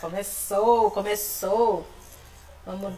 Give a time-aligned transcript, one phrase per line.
[0.00, 1.86] Começou, começou.
[2.66, 2.94] Vamos.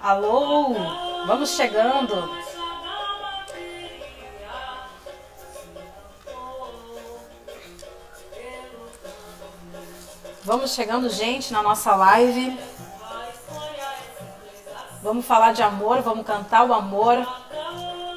[0.00, 0.74] Alô,
[1.26, 2.46] vamos chegando.
[10.44, 12.56] Vamos chegando, gente, na nossa live.
[15.06, 17.24] Vamos falar de amor, vamos cantar o amor.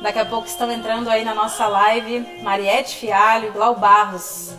[0.02, 4.56] Daqui a pouco estão entrando aí na nossa live Mariette Fialho, Glau Barros.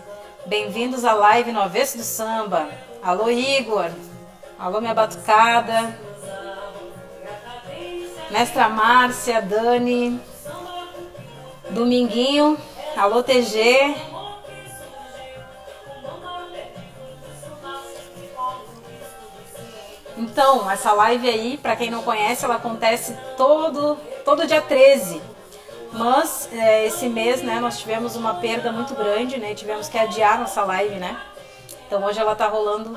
[0.47, 2.69] Bem-vindos à live no Avesso do Samba.
[3.03, 3.91] Alô, Igor.
[4.57, 5.99] Alô, minha batucada.
[8.31, 10.21] Mestra Márcia, Dani.
[11.71, 12.57] Dominguinho.
[12.97, 13.93] Alô, TG.
[20.31, 25.21] Então, essa live aí, para quem não conhece, ela acontece todo, todo dia 13.
[25.93, 29.57] Mas é, esse mês, né, nós tivemos uma perda muito grande, né?
[29.57, 31.21] Tivemos que adiar nossa live, né?
[31.85, 32.97] Então hoje ela tá rolando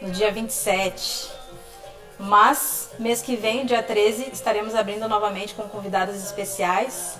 [0.00, 1.30] no dia 27.
[2.18, 7.18] Mas mês que vem, dia 13, estaremos abrindo novamente com convidados especiais.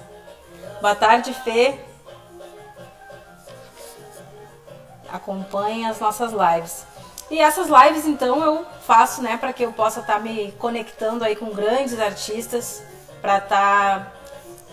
[0.81, 1.79] Boa tarde, Fê.
[5.13, 6.87] Acompanhe as nossas lives.
[7.33, 11.25] E essas lives, então, eu faço, né, para que eu possa estar tá me conectando
[11.25, 12.83] aí com grandes artistas,
[13.23, 14.13] para estar tá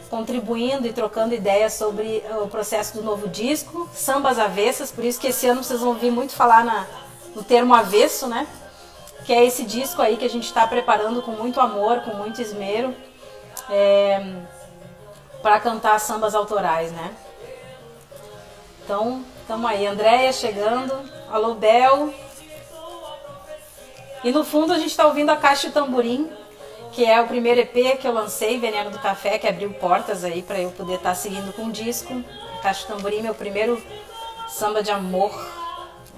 [0.10, 5.28] contribuindo e trocando ideias sobre o processo do novo disco, Sambas Avessas, por isso que
[5.28, 6.86] esse ano vocês vão ouvir muito falar na,
[7.34, 8.46] no termo avesso, né?
[9.24, 12.42] Que é esse disco aí que a gente está preparando com muito amor, com muito
[12.42, 12.94] esmero,
[13.70, 14.36] é,
[15.42, 17.16] para cantar sambas autorais, né?
[18.84, 19.88] Então, estamos aí.
[19.88, 20.94] Andréia chegando.
[21.32, 22.12] Alô, Bel.
[24.24, 26.30] E no fundo a gente está ouvindo a Caixa Tamborim,
[26.92, 30.42] que é o primeiro EP que eu lancei, Veneno do Café, que abriu portas aí
[30.42, 32.24] para eu poder estar tá seguindo com o disco.
[32.62, 33.82] Caixa Tamborim, meu primeiro
[34.48, 35.32] samba de amor.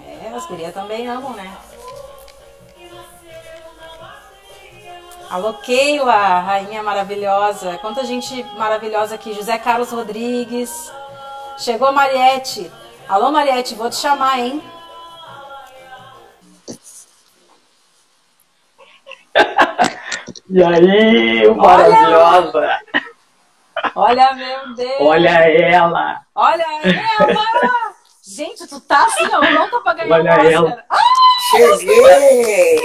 [0.06, 1.56] É, as gurias também amam, né?
[5.30, 7.78] Alô, Keila, rainha maravilhosa.
[7.78, 9.34] Quanta gente maravilhosa aqui.
[9.34, 10.92] José Carlos Rodrigues.
[11.58, 12.70] Chegou a Mariette.
[13.08, 14.62] Alô, Mariette, vou te chamar, hein?
[20.54, 22.78] E aí, maravilhosa!
[23.96, 24.98] Olha, meu Deus!
[25.00, 26.22] Olha ela!
[26.36, 27.96] Olha ela!
[28.22, 30.52] Gente, tu tá assim, ó, louca pra ganhar Olha Oscar.
[30.52, 30.84] ela!
[30.90, 30.98] Ah!
[31.52, 32.80] Cheguei!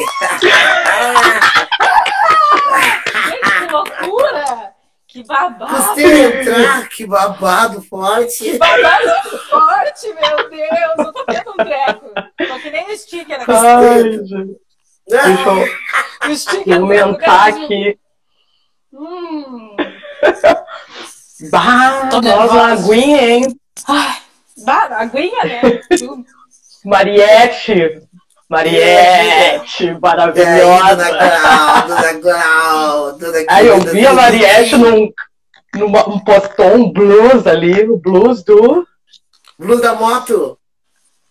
[3.27, 4.73] Gente, que loucura!
[5.09, 5.75] Que babado!
[5.75, 8.45] Custei entrar, que babado forte!
[8.45, 10.99] Que babado forte, meu Deus!
[10.99, 12.13] Eu tô tendo um treco.
[12.49, 13.51] Tô que nem o sticker aqui.
[13.51, 14.66] Ai, gente.
[15.09, 17.99] Deixa eu aumentar aqui.
[18.93, 19.77] Hum.
[21.51, 22.53] Bah, Tô nós nervosa.
[22.53, 23.61] uma aguinha, hein?
[23.89, 24.17] Ai,
[24.65, 25.81] bah, aguinha, né?
[26.85, 28.03] Mariette!
[28.49, 31.05] Mariette, maravilhosa!
[33.49, 35.13] Aí eu vi a Mariette num,
[35.75, 38.87] numa, um postou um blues ali, o blues do
[39.59, 40.59] Blues da moto.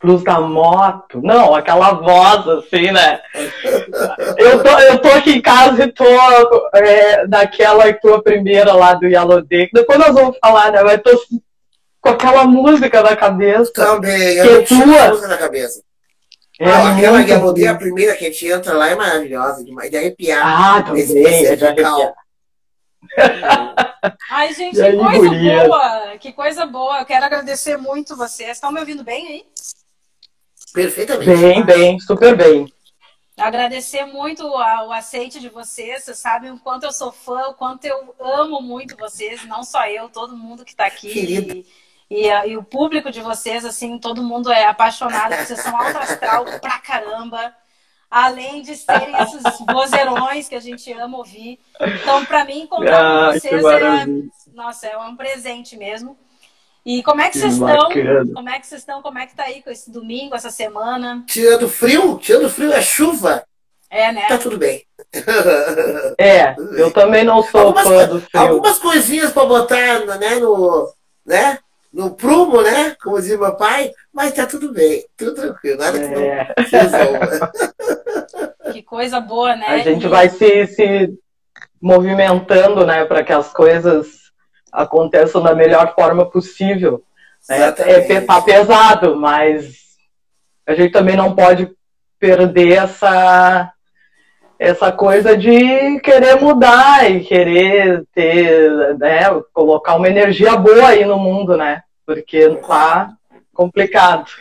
[0.01, 1.22] Blues da moto.
[1.23, 3.19] Não, aquela voz assim, né?
[4.38, 6.06] Eu tô, eu tô aqui em casa e tô
[6.75, 9.69] é, naquela tua primeira lá do Yellow Day.
[9.73, 10.84] Depois nós vamos falar, né?
[10.84, 11.11] Mas tô
[12.01, 13.72] com aquela música na cabeça.
[13.73, 14.95] Também, Que eu tinha tua?
[14.95, 15.81] essa música na cabeça.
[16.59, 19.89] É Ah, aquela Yellow Day, a primeira que a gente entra lá é maravilhosa, demais,
[19.89, 20.41] de arrepiar.
[20.78, 22.13] Ah, também, Esse- esse é de arrepiar.
[24.31, 25.63] Ai, gente, que coisa guria?
[25.67, 26.17] boa!
[26.19, 27.00] Que coisa boa!
[27.00, 28.51] Eu quero agradecer muito vocês.
[28.51, 29.44] Estão me ouvindo bem aí?
[30.75, 31.41] Perfeitamente.
[31.41, 32.72] Bem, bem, super bem.
[33.38, 36.03] Agradecer muito o aceite de vocês.
[36.03, 39.46] Vocês sabem o quanto eu sou fã, o quanto eu amo muito vocês.
[39.46, 41.12] Não só eu, todo mundo que está aqui.
[41.12, 41.53] Querida.
[41.53, 41.66] E,
[42.28, 45.35] e, e o público de vocês, assim, todo mundo é apaixonado.
[45.35, 47.53] Vocês são alto astral pra caramba.
[48.09, 51.59] Além de serem esses vozeirões que a gente ama ouvir.
[51.82, 54.05] Então, para mim, encontrar Ah, com vocês é,
[54.53, 56.17] nossa, é um presente mesmo.
[56.85, 57.90] E como é que Que vocês estão?
[58.34, 59.02] Como é que vocês estão?
[59.02, 61.23] Como é que tá aí com esse domingo, essa semana?
[61.28, 63.43] Tirando frio, tirando frio é chuva,
[63.90, 64.28] É, né?
[64.28, 64.84] tá tudo bem.
[66.20, 68.41] É, eu também não sou Algumas, fã do frio.
[68.41, 70.93] algumas coisinhas pra botar né, no,
[71.26, 71.58] né,
[71.91, 72.96] no prumo, né?
[73.03, 76.53] Como dizia meu pai, mas tá tudo bem, tudo tranquilo, nada que É,
[78.66, 78.72] não.
[78.73, 79.66] Que coisa boa, né?
[79.67, 81.14] a gente E- vai se, se
[81.82, 84.08] movimentando, né, para que as coisas
[84.75, 87.03] aconteçam da melhor forma possível.
[87.49, 87.73] né?
[87.79, 89.75] É, tá pesado, mas
[90.67, 91.72] a gente também não pode
[92.19, 93.72] perder essa
[94.57, 101.19] essa coisa de querer mudar e querer ter, né, colocar uma energia boa aí no
[101.19, 101.83] mundo, né?
[102.05, 103.11] Porque tá
[103.53, 104.31] complicado.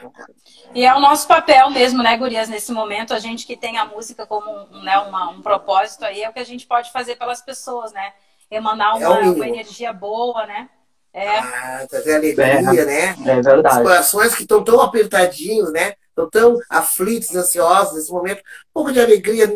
[0.75, 3.85] E é o nosso papel mesmo, né, Gurias, nesse momento, a gente que tem a
[3.85, 7.17] música como um, né, uma, um propósito aí, é o que a gente pode fazer
[7.17, 8.13] pelas pessoas, né?
[8.51, 10.69] Emanar uma, é uma energia boa, né?
[11.13, 11.39] É.
[11.39, 13.17] Ah, trazer alegria, é, né?
[13.25, 13.77] É verdade.
[13.77, 15.95] Os corações que estão tão apertadinhos, né?
[16.09, 18.39] Estão tão aflitos, ansiosos nesse momento.
[18.41, 19.49] Um pouco de alegria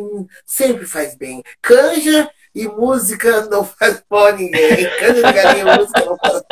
[0.46, 1.42] sempre faz bem.
[1.60, 4.88] Canja e música não faz mal a ninguém.
[4.98, 6.42] Canja de galinha e música não faz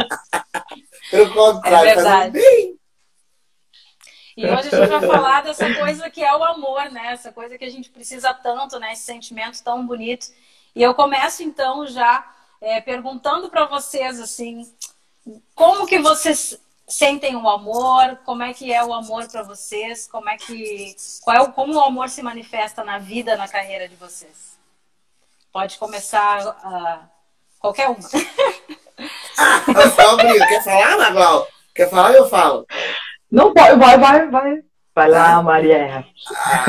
[1.11, 2.77] Pelo contrário, é faz bem.
[4.37, 7.13] E hoje a gente vai falar dessa coisa que é o amor, né?
[7.13, 8.93] Essa coisa que a gente precisa tanto, né?
[8.93, 10.27] Esse sentimento tão bonito.
[10.77, 12.23] E eu começo então já
[12.61, 14.71] é, perguntando para vocês assim,
[15.55, 18.19] como que vocês sentem o amor?
[18.27, 20.07] Como é que é o amor para vocês?
[20.07, 23.89] Como é que qual é o, como o amor se manifesta na vida, na carreira
[23.89, 24.59] de vocês?
[25.51, 27.09] Pode começar uh,
[27.59, 27.97] qualquer um.
[29.39, 29.65] ah,
[30.47, 31.49] quer falar, Magal?
[31.75, 32.13] Quer falar?
[32.13, 32.67] Eu falo.
[33.31, 34.63] Não pode, vai, vai, vai.
[34.97, 36.07] Vai lá, Maria.
[36.35, 36.65] Ah,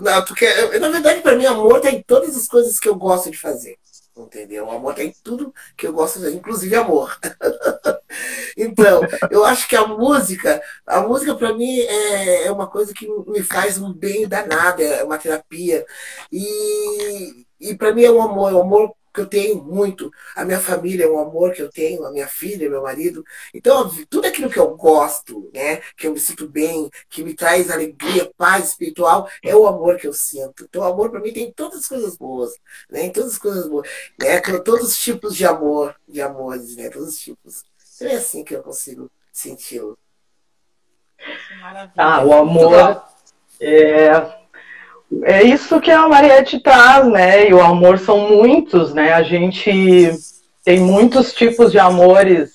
[0.00, 3.38] não, porque, na verdade, para mim, amor tem todas as coisas que eu gosto de
[3.38, 3.76] fazer.
[4.16, 4.66] Entendeu?
[4.66, 7.16] O amor tem tudo que eu gosto de fazer, inclusive amor.
[8.58, 13.06] então, eu acho que a música, a música para mim é, é uma coisa que
[13.28, 15.86] me faz um bem danado, é uma terapia.
[16.32, 20.10] E, e para mim é um amor, é um amor que eu tenho muito.
[20.36, 23.24] A minha família é um amor que eu tenho, a minha filha, meu marido.
[23.52, 27.70] Então, tudo aquilo que eu gosto, né, que eu me sinto bem, que me traz
[27.70, 30.64] alegria, paz espiritual, é o amor que eu sinto.
[30.64, 32.52] Então, o amor para mim tem todas as coisas boas,
[32.88, 33.88] né, tem todas as coisas boas,
[34.18, 37.64] né, todos os tipos de amor, de amores, né, todos os tipos.
[37.96, 39.98] Então, é assim que eu consigo senti-lo.
[41.96, 43.02] Ah, o amor
[43.60, 44.37] é
[45.22, 47.48] é isso que a Mariette traz, né?
[47.48, 49.12] E o amor são muitos, né?
[49.12, 50.12] A gente
[50.64, 52.52] tem muitos tipos de amores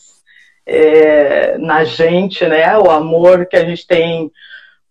[0.65, 2.77] é, na gente, né?
[2.77, 4.31] O amor que a gente tem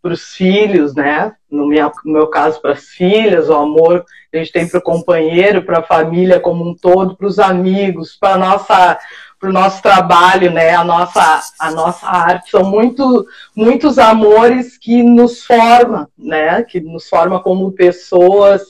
[0.03, 1.33] para os filhos, né?
[1.49, 4.83] No, no meu caso, para as filhas, o amor que a gente tem para o
[4.83, 8.99] companheiro, para a família como um todo, para os amigos, para nossa
[9.43, 10.73] para o nosso trabalho, né?
[10.73, 16.63] A nossa, a nossa arte são muito, muitos amores que nos forma, né?
[16.63, 18.63] Que nos forma como pessoas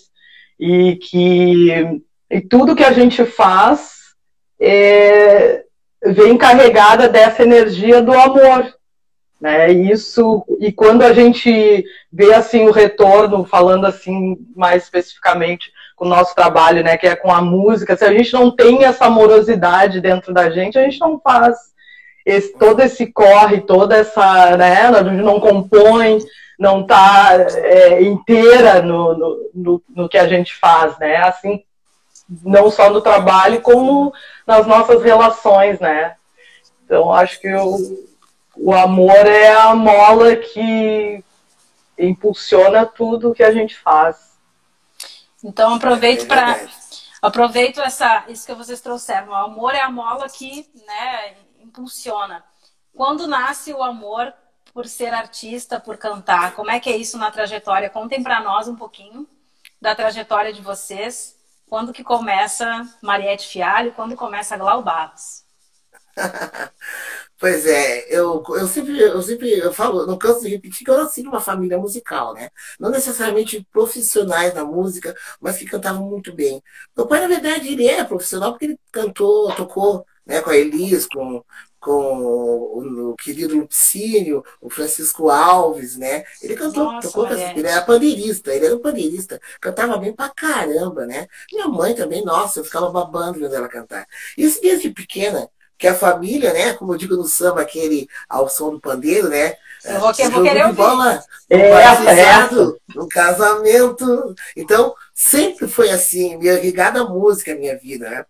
[0.59, 4.15] e que e tudo que a gente faz
[4.59, 5.63] é,
[6.07, 8.75] vem carregada dessa energia do amor,
[9.39, 9.71] né?
[9.71, 15.71] Isso e quando a gente vê assim o retorno, falando assim mais especificamente
[16.03, 19.07] o nosso trabalho, né, que é com a música, se a gente não tem essa
[19.07, 21.57] amorosidade dentro da gente, a gente não faz
[22.27, 26.19] esse, todo esse corre, toda essa, né, a gente não compõe,
[26.59, 31.63] não está é, inteira no, no, no, no, que a gente faz, né, assim,
[32.43, 34.13] não só no trabalho, como
[34.45, 36.17] nas nossas relações, né.
[36.85, 37.79] Então, acho que o,
[38.57, 41.23] o amor é a mola que
[41.97, 44.32] impulsiona tudo que a gente faz.
[45.43, 46.69] Então aproveito é para
[47.21, 49.29] aproveito essa isso que vocês trouxeram.
[49.29, 52.45] O amor é a mola que, né, impulsiona.
[52.95, 54.33] Quando nasce o amor
[54.73, 56.55] por ser artista, por cantar?
[56.55, 57.91] Como é que é isso na trajetória?
[57.91, 59.27] Contem para nós um pouquinho
[59.81, 61.37] da trajetória de vocês.
[61.69, 63.93] Quando que começa Mariette Fialho?
[63.93, 65.45] Quando começa Glau Barros?
[67.43, 70.97] Pois é, eu, eu sempre, eu sempre eu falo, não canso de repetir que eu
[70.97, 72.49] nasci numa família musical, né?
[72.79, 76.63] Não necessariamente profissionais da música, mas que cantavam muito bem.
[76.97, 81.05] Meu pai, na verdade, ele é profissional porque ele cantou, tocou né, com a Elis,
[81.09, 81.45] com,
[81.81, 86.25] com o, querido Lupicínio, o Francisco Alves, né?
[86.41, 87.59] Ele cantou, Nossa, tocou, é.
[87.59, 91.27] ele era pandeirista, ele era um pandeirista, cantava bem pra caramba, né?
[91.53, 94.07] Minha mãe também, nossa, eu ficava babando vendo ela cantar.
[94.39, 95.51] Isso desde pequena,
[95.83, 96.75] que a família, né?
[96.75, 99.57] Como eu digo no samba, aquele ao som do pandeiro, né?
[99.85, 100.77] Eu vou, eu vou querer ouvir.
[100.77, 101.21] Bola,
[101.51, 101.59] é,
[102.53, 104.33] no no casamento.
[104.57, 108.25] Então, sempre foi assim, me ligada à música a minha vida, né?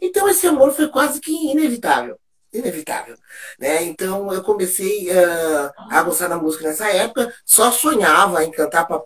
[0.00, 2.16] Então, esse amor foi quase que inevitável
[2.58, 3.16] inevitável.
[3.58, 3.84] Né?
[3.84, 9.02] Então eu comecei uh, a gostar da música nessa época, só sonhava em cantar para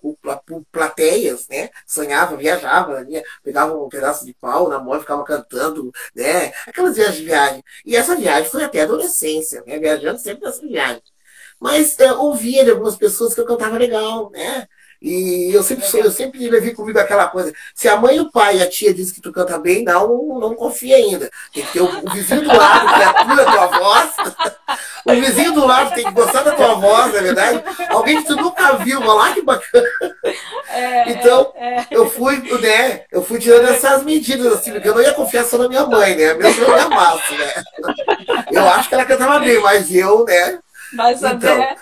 [0.70, 1.70] plateias, né?
[1.86, 3.22] Sonhava, viajava, né?
[3.42, 6.52] pegava um pedaço de pau na mão e ficava cantando, né?
[6.66, 7.64] Aquelas viagens de viagem.
[7.84, 9.78] E essa viagem foi até adolescência, né?
[9.78, 11.02] Viajando sempre nessa viagem.
[11.60, 14.68] Mas uh, ouvia de algumas pessoas que eu cantava legal, né?
[15.00, 17.52] E eu sempre, sou, eu sempre levei comigo aquela coisa.
[17.72, 20.54] Se a mãe, o pai e a tia dizem que tu canta bem, não, não
[20.56, 21.30] confia ainda.
[21.54, 24.10] Tem que ter o, o vizinho do lado que atua a tua voz.
[25.06, 27.62] o vizinho do lado tem que gostar da tua voz, na é verdade.
[27.90, 29.88] Alguém que tu nunca viu, lá que bacana.
[30.68, 31.86] É, então, é, é.
[31.92, 33.02] eu fui, né?
[33.10, 36.16] Eu fui tirando essas medidas, assim, porque eu não ia confiar só na minha mãe,
[36.16, 36.34] né?
[36.34, 37.54] Mesmo eu me amasse, né?
[38.50, 40.58] Eu acho que ela cantava bem, mas eu, né?
[40.94, 41.76] Vai saber.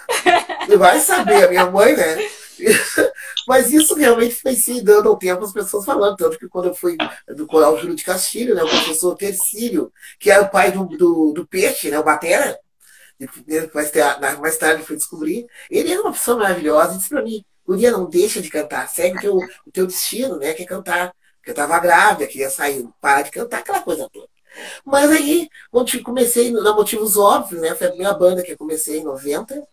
[0.62, 2.28] Então, vai saber, a minha mãe, né?
[3.46, 6.16] Mas isso realmente foi se dando ao tempo as pessoas falando.
[6.16, 6.96] Tanto que quando eu fui
[7.28, 11.32] do Coral Júlio de Castilho, né, o professor Tercílio, que era o pai do, do,
[11.32, 12.58] do Peixe, né, o Batera,
[14.20, 17.90] mais, mais tarde fui descobrir, ele era uma pessoa maravilhosa e disse para mim, Guria,
[17.90, 19.36] não deixa de cantar, segue o teu,
[19.66, 21.12] o teu destino, né, que é cantar.
[21.36, 24.28] Porque eu estava grávida, queria sair, parar de cantar, aquela coisa toda.
[24.84, 25.48] Mas aí,
[26.04, 29.66] comecei na Motivos Óbvios, né, foi a minha banda que eu comecei em 90,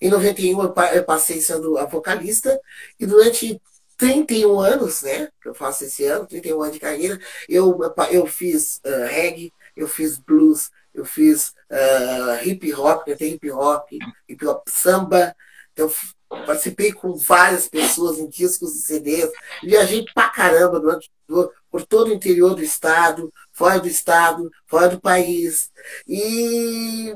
[0.00, 0.62] em 91
[0.94, 2.58] eu passei sendo a vocalista
[2.98, 3.60] e durante
[3.96, 7.78] 31 anos, né, que eu faço esse ano, 31 anos de carreira, eu,
[8.10, 13.50] eu fiz uh, reggae, eu fiz blues, eu fiz uh, hip hop, eu tenho hip
[13.50, 13.90] hop,
[14.26, 15.36] hip hop samba,
[15.72, 15.90] então
[16.46, 19.30] participei com várias pessoas em discos e CDs,
[19.62, 21.10] viajei pra caramba durante,
[21.70, 25.70] por todo o interior do estado, fora do estado, fora do país.
[26.08, 27.14] E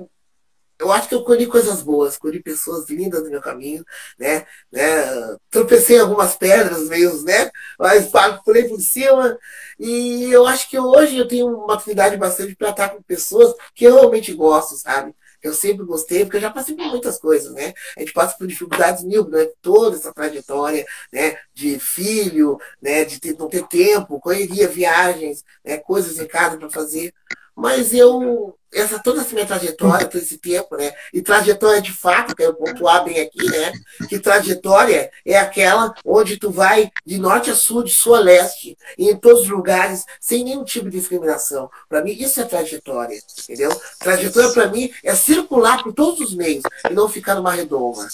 [0.78, 3.84] eu acho que eu colhi coisas boas, colhi pessoas lindas no meu caminho,
[4.18, 4.46] né?
[4.72, 5.36] né?
[5.50, 7.50] Tropecei algumas pedras meio, né?
[7.78, 8.10] Mas
[8.44, 9.38] pulei por cima.
[9.78, 13.84] E eu acho que hoje eu tenho uma afinidade bastante para estar com pessoas que
[13.84, 15.14] eu realmente gosto, sabe?
[15.42, 17.74] Eu sempre gostei, porque eu já passei por muitas coisas, né?
[17.96, 19.46] A gente passa por dificuldades mil, né?
[19.60, 21.36] Toda essa trajetória, né?
[21.52, 23.04] De filho, né?
[23.04, 25.76] De ter, não ter tempo, correria, viagens, né?
[25.76, 27.12] Coisas em casa para fazer.
[27.56, 30.92] Mas eu, essa, toda essa minha trajetória, todo esse tempo, né?
[31.12, 33.72] E trajetória de fato, quero pontuar bem aqui, né?
[34.08, 38.76] Que trajetória é aquela onde tu vai de norte a sul, de sul a leste,
[38.98, 41.70] e em todos os lugares, sem nenhum tipo de discriminação.
[41.88, 43.70] Para mim, isso é trajetória, entendeu?
[44.00, 48.08] Trajetória, para mim, é circular por todos os meios e não ficar numa redoma.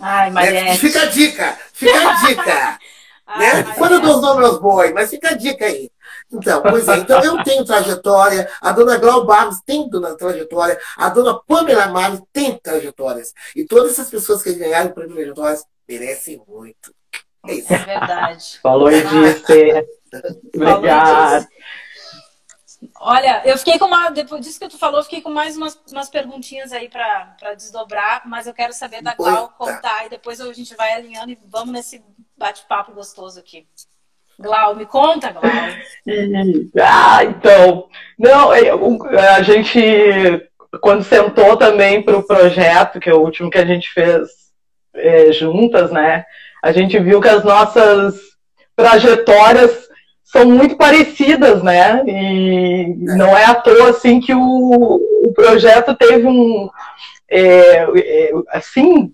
[0.00, 0.78] Ai, Mariette.
[0.78, 2.78] Fica a dica, fica a dica.
[3.38, 3.62] né?
[3.76, 5.90] Quando eu dou os nomes aos bois, mas fica a dica aí.
[6.32, 11.40] Então, pois é, então eu tenho trajetória, a dona Glau Barros tem trajetória, a dona
[11.42, 13.34] Pamela Mares tem trajetórias.
[13.56, 16.94] E todas essas pessoas que ganharam trajetórias merecem muito.
[17.46, 17.72] É isso.
[17.72, 18.60] É verdade.
[18.62, 19.88] Falou disse.
[20.54, 21.48] Obrigado.
[22.98, 24.10] Olha, eu fiquei com uma.
[24.10, 28.46] Depois disso que tu falou, fiquei com mais umas, umas perguntinhas aí para desdobrar, mas
[28.46, 32.02] eu quero saber da Glau contar e depois a gente vai alinhando e vamos nesse
[32.36, 33.66] bate-papo gostoso aqui.
[34.40, 35.42] Glau, me conta, Glau.
[36.82, 37.86] ah, então.
[38.18, 38.70] Não, é,
[39.36, 39.80] a gente,
[40.80, 44.28] quando sentou também para o projeto, que é o último que a gente fez
[44.94, 46.24] é, juntas, né?
[46.62, 48.14] A gente viu que as nossas
[48.74, 49.88] trajetórias
[50.24, 52.02] são muito parecidas, né?
[52.06, 56.68] E não é à toa assim que o, o projeto teve um
[57.28, 59.12] é, é, assim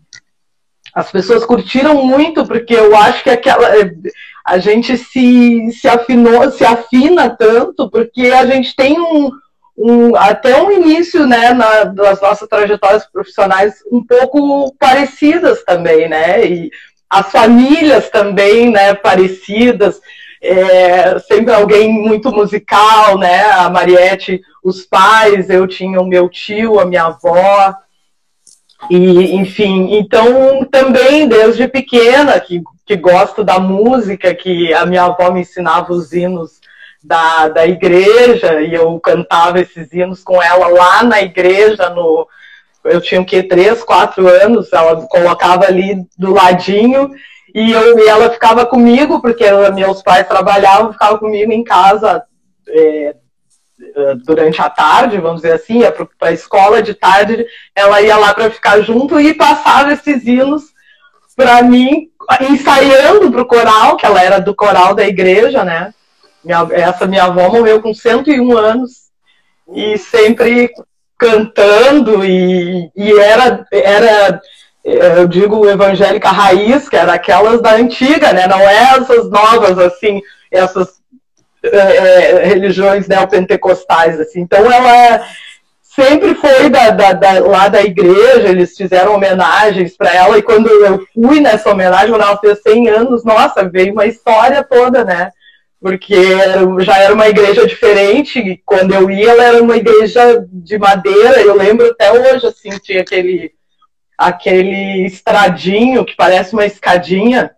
[0.95, 3.69] as pessoas curtiram muito porque eu acho que aquela
[4.47, 9.33] a gente se, se afinou, se afina tanto, porque a gente tem um,
[9.77, 16.47] um até um início, né, na, das nossas trajetórias profissionais um pouco parecidas também, né,
[16.47, 16.71] e
[17.11, 20.01] as famílias também, né, parecidas,
[20.41, 26.79] é, sempre alguém muito musical, né, a Mariette, os pais, eu tinha o meu tio,
[26.79, 27.75] a minha avó,
[28.91, 35.33] e, enfim, então também desde pequena, que que gosto da música, que a minha avó
[35.33, 36.61] me ensinava os hinos
[37.03, 42.29] da, da igreja e eu cantava esses hinos com ela lá na igreja, no,
[42.85, 47.11] eu tinha o que, três, quatro anos, ela colocava ali do ladinho
[47.53, 52.23] e, eu, e ela ficava comigo, porque meus pais trabalhavam, ficava comigo em casa
[52.69, 53.17] é,
[54.25, 58.33] durante a tarde, vamos dizer assim, ia para a escola de tarde, ela ia lá
[58.33, 60.75] para ficar junto e passava esses hinos
[61.35, 62.11] para mim
[62.51, 65.93] ensaiando para o coral, que ela era do coral da igreja, né?
[66.43, 69.07] Minha, essa minha avó morreu com 101 anos
[69.75, 70.71] e sempre
[71.19, 74.41] cantando e, e era, era,
[74.85, 78.47] eu digo, evangélica raiz, que era aquelas da antiga, né?
[78.47, 81.01] Não é essas novas, assim, essas
[81.63, 84.41] é, é, religiões neopentecostais, assim.
[84.41, 85.27] Então ela
[85.97, 90.69] sempre foi da, da, da, lá da igreja, eles fizeram homenagens para ela, e quando
[90.69, 95.31] eu fui nessa homenagem, quando ela fez 100 anos, nossa, veio uma história toda, né?
[95.81, 96.15] Porque
[96.81, 101.57] já era uma igreja diferente, quando eu ia, ela era uma igreja de madeira, eu
[101.57, 103.53] lembro até hoje, assim, tinha aquele,
[104.19, 107.53] aquele estradinho que parece uma escadinha,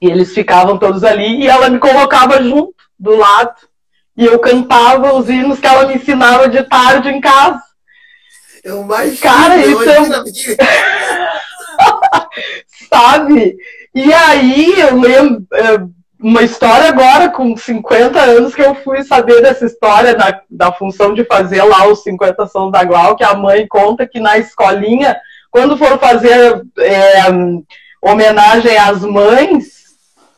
[0.00, 3.54] e eles ficavam todos ali, e ela me colocava junto, do lado,
[4.16, 7.60] e eu cantava os hinos que ela me ensinava de tarde em casa.
[8.64, 10.02] Eu mais Cara, isso é...
[12.88, 13.56] Sabe?
[13.94, 15.78] E aí eu lembro é,
[16.18, 21.14] uma história agora com 50 anos que eu fui saber dessa história da, da função
[21.14, 25.16] de fazer lá os 50 sons da Glau, que a mãe conta que na escolinha,
[25.50, 27.20] quando foram fazer é,
[28.02, 29.65] homenagem às mães,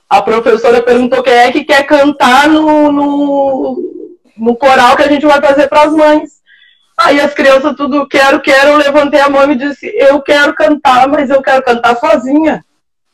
[0.08, 5.26] a professora perguntou quem é que quer cantar no, no, no coral que a gente
[5.26, 6.38] vai fazer para as mães.
[6.98, 11.06] Aí as crianças tudo quero, quero, eu levantei a mão e disse, eu quero cantar,
[11.08, 12.64] mas eu quero cantar sozinha.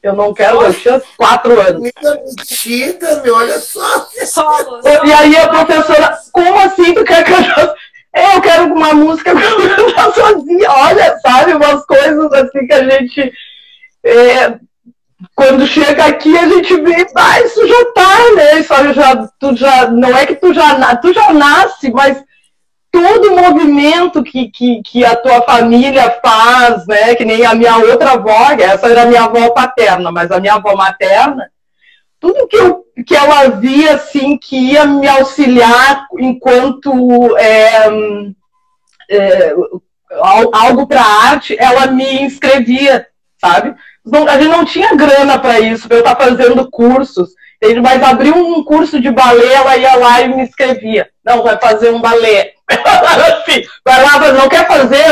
[0.03, 1.83] Eu não quero, eu tinha quatro anos.
[1.83, 4.07] Mentira, meu, olha só.
[4.27, 7.75] Solo, E aí a professora, como assim tu quer cantar?
[8.15, 10.71] Eu quero uma música pra cantar sozinha.
[10.71, 13.33] Olha, sabe, umas coisas assim que a gente.
[14.05, 14.59] É,
[15.35, 18.59] quando chega aqui a gente vê, ah, isso já tá, né?
[18.61, 22.23] Isso já, tu já, não é que tu já, tu já nasce, mas
[22.90, 27.14] todo o movimento que, que, que a tua família faz, né?
[27.14, 30.54] Que nem a minha outra avó, essa era a minha avó paterna, mas a minha
[30.54, 31.50] avó materna,
[32.21, 37.88] tudo que, eu, que ela via, assim, que ia me auxiliar enquanto é,
[39.11, 39.54] é,
[40.52, 43.07] algo para arte, ela me inscrevia,
[43.38, 43.75] sabe?
[44.05, 47.31] Não, a gente não tinha grana para isso, para eu estar tá fazendo cursos.
[47.63, 47.81] Entende?
[47.81, 51.09] Mas abriu um curso de balé, ela ia lá e me inscrevia.
[51.25, 52.53] Não, vai fazer um balé.
[52.69, 55.05] assim, vai lá, mas não quer fazer?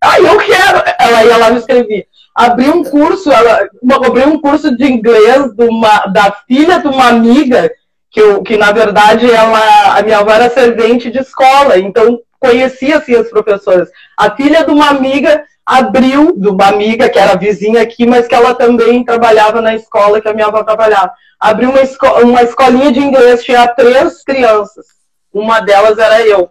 [0.00, 0.82] Ah, eu quero!
[0.98, 2.06] Ela ia lá e me inscrevia.
[2.34, 3.68] Abri um curso, ela
[4.06, 7.70] abri um curso de inglês de uma, da filha de uma amiga,
[8.10, 12.96] que, eu, que na verdade ela, a minha avó era servente de escola, então conhecia
[12.96, 13.88] assim as professoras.
[14.16, 15.44] A filha de uma amiga
[15.78, 20.20] abriu, de uma amiga que era vizinha aqui, mas que ela também trabalhava na escola
[20.20, 21.12] que a minha avó trabalhava.
[21.40, 24.84] Abriu uma, esco uma escolinha de inglês, tinha três crianças.
[25.32, 26.50] Uma delas era eu.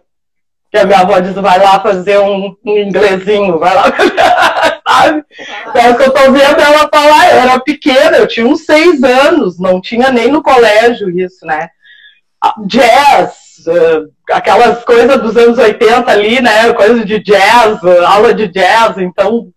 [0.72, 3.84] Que a minha avó disse, vai lá fazer um, um inglesinho, vai lá.
[4.88, 5.24] Sabe?
[5.74, 9.58] É que eu tô vendo ela falar, eu era pequena, eu tinha uns seis anos,
[9.58, 11.68] não tinha nem no colégio isso, né?
[12.66, 13.34] Jazz,
[13.66, 16.72] uh, aquelas coisas dos anos 80 ali, né?
[16.72, 18.98] Coisa de jazz, aula de jazz.
[18.98, 19.48] Então,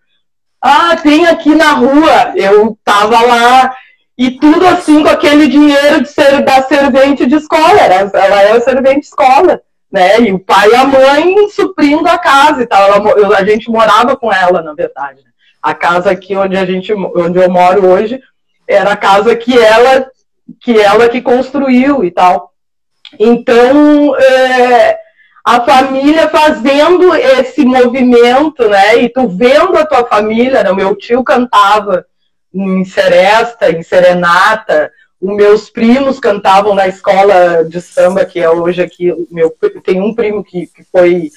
[0.62, 2.34] ah, tem aqui na rua.
[2.36, 3.76] Eu tava lá
[4.17, 7.80] e tudo assim com aquele dinheiro de ser da servente de escola.
[7.80, 10.20] Era, ela era servente de escola, né?
[10.22, 12.82] E o pai e a mãe suprindo a casa e tal.
[12.84, 15.22] Ela, a gente morava com ela, na verdade.
[15.24, 15.30] Né?
[15.62, 18.20] A casa aqui onde a gente, onde eu moro hoje,
[18.67, 20.08] era a casa que ela
[20.62, 22.55] que ela que construiu e tal.
[23.19, 24.97] Então, é,
[25.45, 29.04] a família fazendo esse movimento, né?
[29.04, 30.73] E tu vendo a tua família, né?
[30.73, 32.06] meu tio cantava
[32.54, 38.82] em seresta, em serenata, os meus primos cantavam na escola de samba que é hoje
[38.82, 41.30] aqui, meu tem um primo que, que foi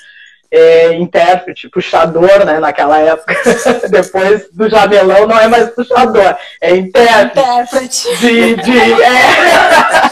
[0.51, 3.35] é, intérprete, puxador, né, naquela época.
[3.91, 7.39] Depois do jamelão não é mais puxador, é intérprete.
[7.39, 8.17] intérprete.
[8.19, 10.11] De, de, é,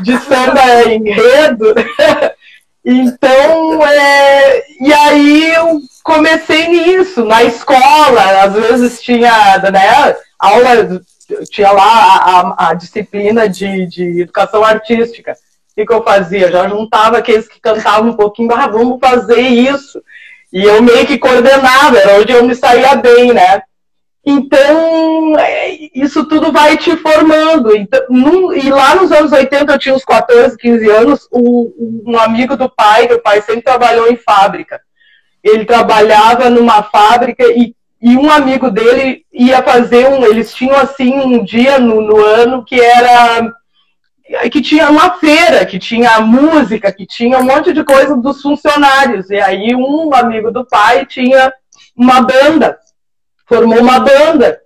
[0.02, 1.74] de samba enredo.
[2.88, 11.02] Então, é, e aí eu comecei nisso, na escola, às vezes tinha, né, aula,
[11.50, 15.36] tinha lá a, a, a disciplina de, de educação artística
[15.76, 16.50] que, que eu fazia?
[16.50, 20.02] Já juntava aqueles que cantavam um pouquinho, ah, vamos fazer isso.
[20.50, 23.60] E eu meio que coordenava, era onde eu me saía bem, né?
[24.24, 27.76] Então, é, isso tudo vai te formando.
[27.76, 31.70] Então, num, e lá nos anos 80, eu tinha uns 14, 15 anos, o,
[32.06, 34.80] um amigo do pai, o pai sempre trabalhou em fábrica.
[35.44, 40.24] Ele trabalhava numa fábrica e, e um amigo dele ia fazer um.
[40.24, 43.52] Eles tinham assim um dia no, no ano que era
[44.50, 49.30] que tinha uma feira, que tinha música, que tinha um monte de coisa dos funcionários.
[49.30, 51.52] E aí um amigo do pai tinha
[51.96, 52.78] uma banda,
[53.46, 54.60] formou uma banda.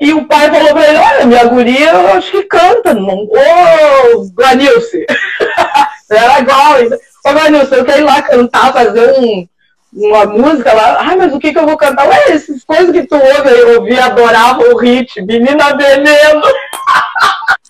[0.00, 2.92] E o pai falou para ele, olha, minha guria, eu acho que canta.
[2.92, 3.24] Não...
[3.24, 5.06] Ô, Glanilce!
[6.10, 6.98] Era igual ainda.
[7.24, 9.46] Ô, Glanilce, eu quero ir lá cantar, fazer um,
[9.92, 10.98] uma música lá.
[11.00, 12.08] Ai, mas o que, que eu vou cantar?
[12.08, 15.22] Ué, essas coisas que tu ouve, eu ouvi, adorava o hit.
[15.22, 16.42] Menina Veneno!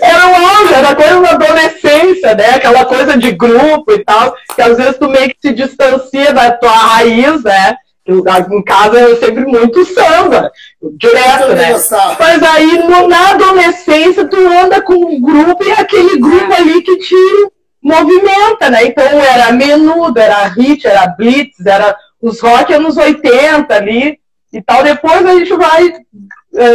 [0.00, 2.50] Era um auge, era coisa da adolescência, né?
[2.54, 6.50] Aquela coisa de grupo e tal, que às vezes tu meio que se distancia da
[6.52, 7.76] tua raiz, né?
[8.06, 10.50] Em casa eu sempre muito samba,
[10.96, 11.72] direto, né?
[12.18, 16.80] Mas aí no, na adolescência tu anda com um grupo e é aquele grupo ali
[16.80, 17.50] que te
[17.82, 18.86] movimenta, né?
[18.86, 24.18] Então era menudo, era hit, era blitz, era os rock anos 80 ali,
[24.52, 24.82] e tal.
[24.82, 26.00] Depois a gente vai é,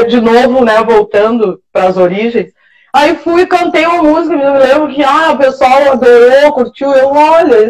[0.07, 2.51] de novo, né, voltando para as origens.
[2.93, 7.69] Aí fui, cantei uma música, me lembro que ah, o pessoal adorou, curtiu, eu, olha,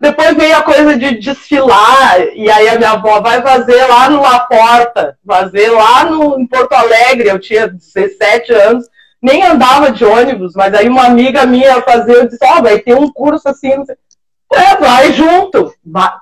[0.00, 4.20] depois veio a coisa de desfilar, e aí a minha avó vai fazer lá no
[4.20, 8.86] La Porta, fazer lá no, em Porto Alegre, eu tinha 17 anos,
[9.22, 12.94] nem andava de ônibus, mas aí uma amiga minha fazia, eu disse, ó, vai ter
[12.94, 13.72] um curso assim,
[14.52, 15.72] é, vai junto,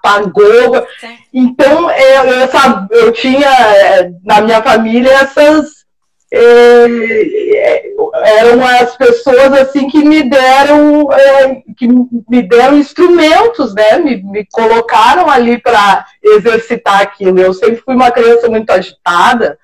[0.02, 0.86] pagou.
[0.98, 1.16] Sim.
[1.32, 2.48] Então, eu, eu,
[2.90, 5.84] eu tinha é, na minha família essas
[6.32, 7.84] é,
[8.24, 13.98] eram as pessoas assim que me deram é, que me deram instrumentos, né?
[13.98, 17.38] Me, me colocaram ali para exercitar aquilo.
[17.38, 19.58] Eu sempre fui uma criança muito agitada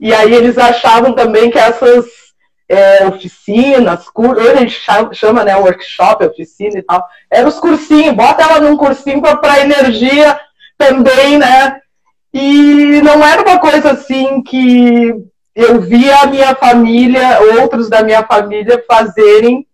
[0.00, 2.06] e aí eles achavam também que essas
[2.68, 8.14] é, oficinas, cursos, a gente chama, chama né, workshop, oficina e tal, eram os cursinhos,
[8.14, 10.38] bota ela num cursinho para energia
[10.76, 11.80] também, né?
[12.32, 15.14] E não era uma coisa assim que
[15.54, 19.66] eu via a minha família, outros da minha família fazerem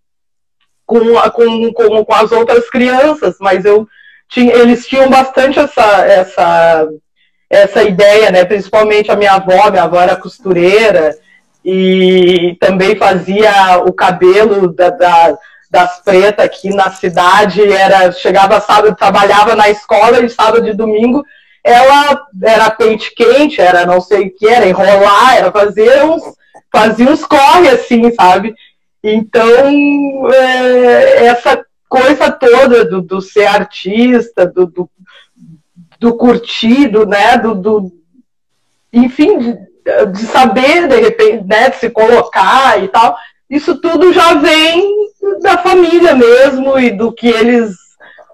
[0.86, 3.88] com, com, com, com as outras crianças, mas eu
[4.28, 6.88] tinha, eles tinham bastante essa, essa,
[7.50, 8.44] essa ideia, né?
[8.44, 11.18] Principalmente a minha avó, minha avó era costureira
[11.64, 15.38] e também fazia o cabelo da, da
[15.70, 21.24] das pretas aqui na cidade, era chegava sábado, trabalhava na escola e sábado e domingo
[21.64, 26.22] ela era pente quente, era não sei o que, era enrolar, era fazer uns,
[26.70, 28.54] fazia uns corre assim, sabe?
[29.02, 34.90] Então, é, essa coisa toda do, do ser artista, do, do,
[35.98, 37.38] do curtido, né?
[37.38, 37.92] Do, do
[38.92, 39.56] enfim,
[40.12, 43.16] de, saber, de repente, né, de se colocar e tal,
[43.48, 44.94] isso tudo já vem
[45.42, 47.74] da família mesmo e do que eles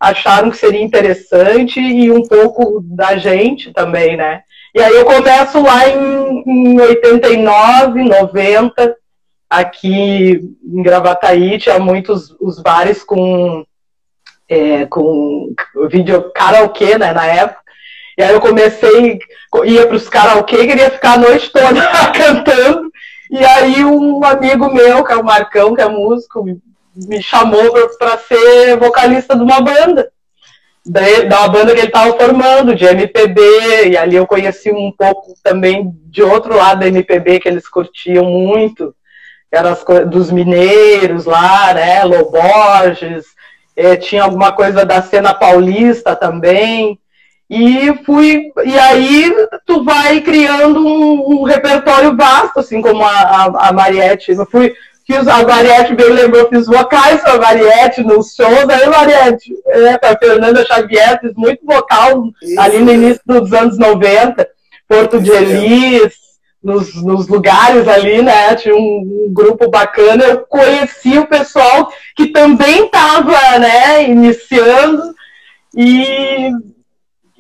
[0.01, 4.43] acharam que seria interessante e um pouco da gente também, né?
[4.75, 8.97] E aí eu começo lá em, em 89, 90,
[9.51, 13.65] aqui em Gravataí, tinha muitos os bares com,
[14.49, 15.53] é, com
[15.89, 17.60] vídeo karaokê, né, na época.
[18.21, 19.19] E aí eu comecei,
[19.65, 21.81] ia para os karaokê, queria ficar a noite toda
[22.13, 22.93] cantando.
[23.31, 26.45] E aí um amigo meu, que é o Marcão, que é músico,
[26.95, 30.13] me chamou para ser vocalista de uma banda.
[30.85, 33.41] Da, da banda que ele estava formando, de MPB,
[33.89, 38.25] e ali eu conheci um pouco também de outro lado da MPB que eles curtiam
[38.25, 38.95] muito,
[39.51, 43.25] eram as dos mineiros lá, né, Loborges,
[43.75, 46.99] é, tinha alguma coisa da cena paulista também,
[47.51, 49.35] e fui, e aí
[49.67, 54.73] tu vai criando um, um repertório vasto, assim como a, a, a Mariette, eu fui
[55.11, 58.69] Fiz a Mariette, bem lembrou, fiz vocais com a Mariette nos shows.
[58.69, 62.61] Aí, Mariette, é, com a Fernanda Xavier, fiz muito vocal Isso.
[62.61, 64.49] ali no início dos anos 90.
[64.87, 66.15] Porto de Elis,
[66.63, 68.55] nos, nos, lugares ali, né?
[68.55, 70.23] Tinha um, um, grupo bacana.
[70.23, 75.03] Eu conheci o pessoal que também estava, né, iniciando.
[75.77, 76.53] E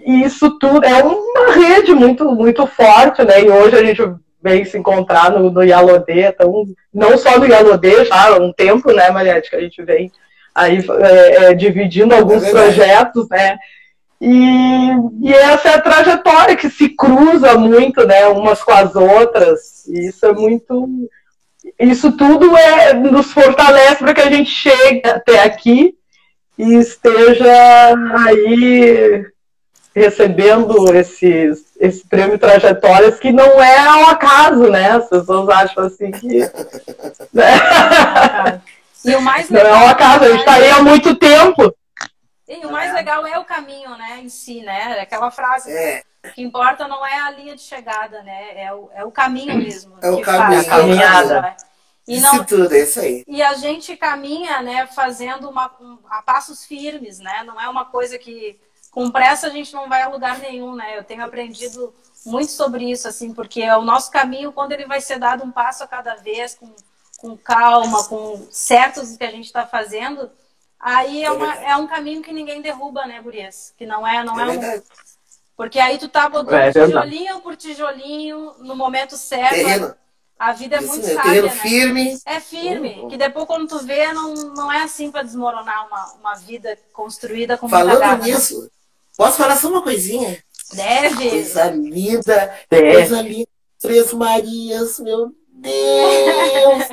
[0.06, 3.42] isso tudo é uma rede muito, muito forte, né?
[3.42, 4.02] E hoje a gente
[4.42, 8.90] vem se encontrar no, no Yalodê, então, não só no Yalodê, já há um tempo,
[8.92, 10.10] né, Mariette, que a gente vem
[10.54, 13.58] aí é, é, dividindo alguns é projetos, né,
[14.20, 14.90] e,
[15.22, 20.08] e, essa é a trajetória que se cruza muito, né, umas com as outras, e
[20.08, 20.88] isso é muito,
[21.78, 25.94] isso tudo é, nos fortalece para que a gente chegue até aqui
[26.58, 27.94] e esteja
[28.26, 29.24] aí
[29.94, 34.90] recebendo esses, esse prêmio Trajetórias, que não é ao acaso, né?
[34.92, 36.40] As pessoas acham assim que.
[37.32, 38.60] Né?
[39.04, 41.74] E o mais legal, não é ao acaso, a gente está aí há muito tempo.
[42.48, 45.00] E o mais legal é o caminho, né, em si, né?
[45.00, 45.70] Aquela frase.
[45.70, 46.02] É.
[46.24, 48.62] O que importa não é a linha de chegada, né?
[48.62, 49.96] É o, é o caminho mesmo.
[50.02, 51.56] É o caminho, faz, a caminhada.
[52.06, 53.24] E não, isso tudo, é isso aí.
[53.26, 57.44] E a gente caminha, né, fazendo uma, um, a passos firmes, né?
[57.46, 58.58] Não é uma coisa que
[58.90, 60.98] com pressa a gente não vai a lugar nenhum, né?
[60.98, 61.94] Eu tenho aprendido
[62.26, 65.50] muito sobre isso, assim, porque é o nosso caminho, quando ele vai ser dado um
[65.50, 66.70] passo a cada vez, com,
[67.18, 70.30] com calma, com certos que a gente está fazendo,
[70.78, 73.72] aí é, uma, é um caminho que ninguém derruba, né, Gurias?
[73.78, 74.82] Que não é, não é, é um.
[75.56, 79.54] Porque aí tu tá botando é, tijolinho por tijolinho, no momento certo.
[79.54, 79.94] Terreno.
[80.38, 81.52] A vida é muito sábia, terreno né?
[81.52, 82.18] firme.
[82.24, 83.00] É firme.
[83.00, 83.08] Uhum.
[83.08, 87.58] Que depois, quando tu vê, não, não é assim para desmoronar uma, uma vida construída
[87.58, 88.70] com Falando nisso,
[89.20, 90.42] Posso falar só uma coisinha?
[90.72, 91.28] Deve.
[91.28, 92.54] Coisa linda.
[92.70, 92.92] Deve.
[92.92, 93.48] Coisa linda.
[93.78, 96.84] Três Marias, meu Deus.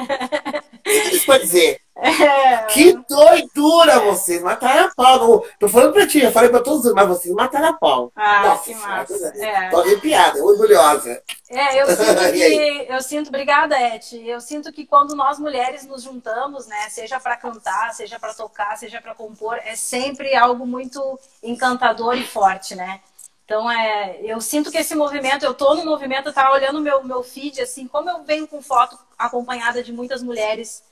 [0.86, 1.80] Isso pode dizer.
[1.96, 2.58] É.
[2.66, 4.44] Que doidura vocês.
[4.44, 5.46] Mataram a pau.
[5.58, 8.12] Tô falando pra tinha, falei pra todos, mas vocês mataram a pau.
[8.14, 9.18] Ah, Nossa, que massa.
[9.18, 9.70] senhora, É.
[9.70, 11.22] Tô arrepiada, orgulhosa.
[11.50, 12.86] É, eu sinto que.
[12.90, 14.14] Eu sinto, obrigada, Et.
[14.28, 18.78] Eu sinto que quando nós mulheres nos juntamos, né, seja para cantar, seja para tocar,
[18.78, 23.02] seja para compor, é sempre algo muito encantador e forte, né?
[23.46, 27.02] Então, é, eu sinto que esse movimento, eu tô no movimento, eu tava olhando meu
[27.04, 30.84] meu feed, assim, como eu venho com foto acompanhada de muitas mulheres,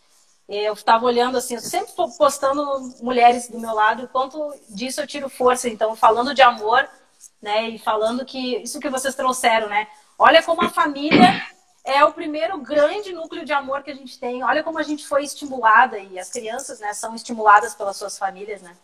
[0.48, 2.64] eu estava olhando assim, eu sempre tô postando
[3.02, 5.68] mulheres do meu lado, o quanto disso eu tiro força.
[5.68, 6.88] Então, falando de amor,
[7.42, 9.88] né, e falando que isso que vocês trouxeram, né?
[10.18, 11.42] Olha como a família
[11.84, 14.44] é o primeiro grande núcleo de amor que a gente tem.
[14.44, 18.62] Olha como a gente foi estimulada e as crianças, né, são estimuladas pelas suas famílias,
[18.62, 18.76] né?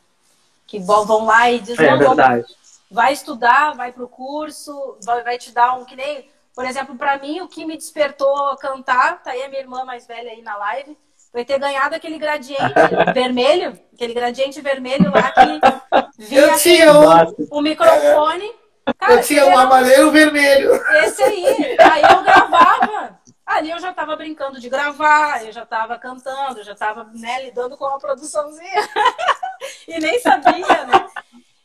[0.67, 2.45] Que vão lá e dizem, É verdade.
[2.89, 7.17] vai estudar, vai pro curso, vai, vai te dar um que nem, por exemplo, para
[7.17, 10.55] mim o que me despertou cantar, tá aí a minha irmã mais velha aí na
[10.57, 10.97] live,
[11.33, 12.61] vai ter ganhado aquele gradiente
[13.13, 16.47] vermelho, aquele gradiente vermelho lá que vinha
[16.93, 18.60] Nossa, o microfone.
[18.97, 20.73] Cara, eu tinha um amarelo e um vermelho.
[21.03, 21.77] esse aí.
[21.79, 23.19] Aí eu gravava.
[23.45, 27.43] Ali eu já tava brincando de gravar, eu já tava cantando, eu já tava né,
[27.43, 28.89] lidando com uma produçãozinha.
[29.87, 31.07] e nem sabia, né?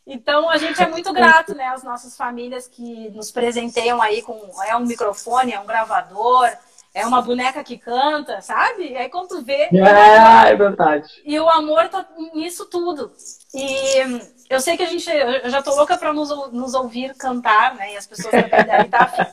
[0.06, 4.50] Então a gente é muito grato, né, às nossas famílias que nos presenteiam aí com
[4.64, 6.48] é um microfone, é um gravador,
[6.94, 8.96] é uma boneca que canta, sabe?
[8.96, 11.22] Aí quando tu vê, é, é verdade.
[11.24, 13.12] e o amor tá nisso tudo.
[13.54, 17.74] E eu sei que a gente, eu já tô louca para nos, nos ouvir cantar,
[17.74, 17.92] né?
[17.94, 19.26] E as pessoas também devem estar afim.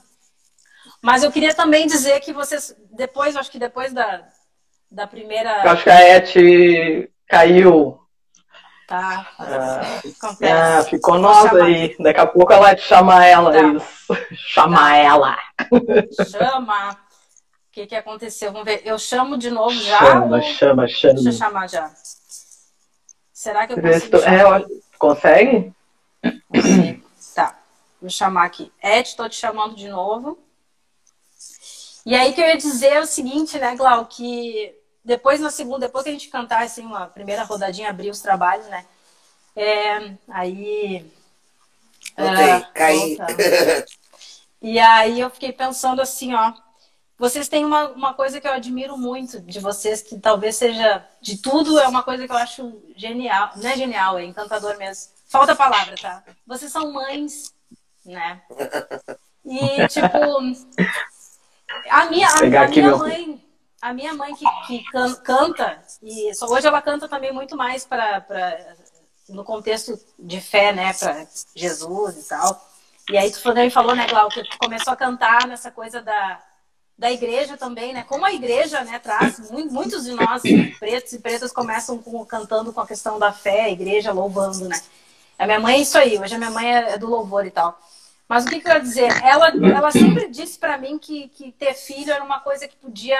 [1.01, 4.23] Mas eu queria também dizer que vocês, depois, acho que depois da,
[4.89, 5.69] da Eu primeira.
[5.71, 7.99] acho que a Et caiu.
[8.87, 10.51] Tá, Ah, acontece.
[10.51, 11.65] Ah, ficou nós chamar.
[11.65, 11.95] aí.
[11.99, 13.51] Daqui a pouco ela te chama ela.
[13.51, 13.61] Tá.
[13.63, 14.17] Isso.
[14.35, 15.37] Chama ela.
[16.29, 16.91] Chama.
[16.91, 16.97] O
[17.71, 18.51] que, que aconteceu?
[18.51, 18.81] Vamos ver.
[18.85, 19.97] Eu chamo de novo já?
[19.97, 21.13] Chama, ou- chama, chama.
[21.15, 21.91] Deixa eu chamar já.
[23.33, 24.61] Será que eu consigo tu- é, chamar?
[25.03, 25.73] Consegue?
[26.47, 27.03] Consigo.
[27.35, 27.59] Tá.
[27.99, 28.71] Vou chamar aqui.
[28.81, 30.39] Ed, tô te chamando de novo.
[32.05, 35.87] E aí que eu ia dizer é o seguinte, né, Glau, que depois na segunda,
[35.87, 38.85] depois que a gente cantar assim, uma primeira rodadinha, abrir os trabalhos, né?
[39.55, 41.11] É, aí.
[42.17, 43.17] Voltei, Ah, caí.
[44.65, 46.53] E aí eu fiquei pensando assim, ó.
[47.23, 51.37] Vocês têm uma, uma coisa que eu admiro muito de vocês, que talvez seja de
[51.37, 53.49] tudo, é uma coisa que eu acho genial.
[53.55, 55.13] Não é genial, é encantador mesmo.
[55.29, 56.21] Falta a palavra, tá?
[56.45, 57.53] Vocês são mães,
[58.05, 58.41] né?
[59.45, 60.05] E, tipo,
[61.89, 63.45] a minha, a, a minha meu- mãe,
[63.81, 67.85] a minha mãe que, que can- canta, e só hoje ela canta também muito mais
[67.85, 68.21] para
[69.29, 72.69] no contexto de fé, né, para Jesus e tal.
[73.09, 76.43] E aí tu também falou, né, Glau, que tu começou a cantar nessa coisa da,
[77.03, 78.05] da igreja também, né?
[78.07, 80.41] Como a igreja, né, traz mu- muitos de nós
[80.79, 84.81] pretos e pretas começam com, cantando com a questão da fé, a igreja louvando, né?
[85.37, 87.51] A minha mãe é isso aí, hoje a minha mãe é é do louvor e
[87.51, 87.77] tal.
[88.25, 89.11] Mas o que, que eu ia dizer?
[89.21, 93.19] Ela, ela sempre disse pra mim que, que ter filho era uma coisa que podia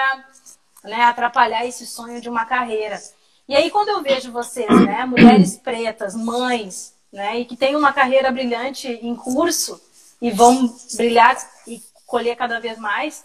[0.82, 2.98] né, atrapalhar esse sonho de uma carreira.
[3.46, 7.92] E aí, quando eu vejo vocês, né, mulheres pretas, mães, né, e que têm uma
[7.92, 9.78] carreira brilhante em curso
[10.22, 13.24] e vão brilhar e colher cada vez mais,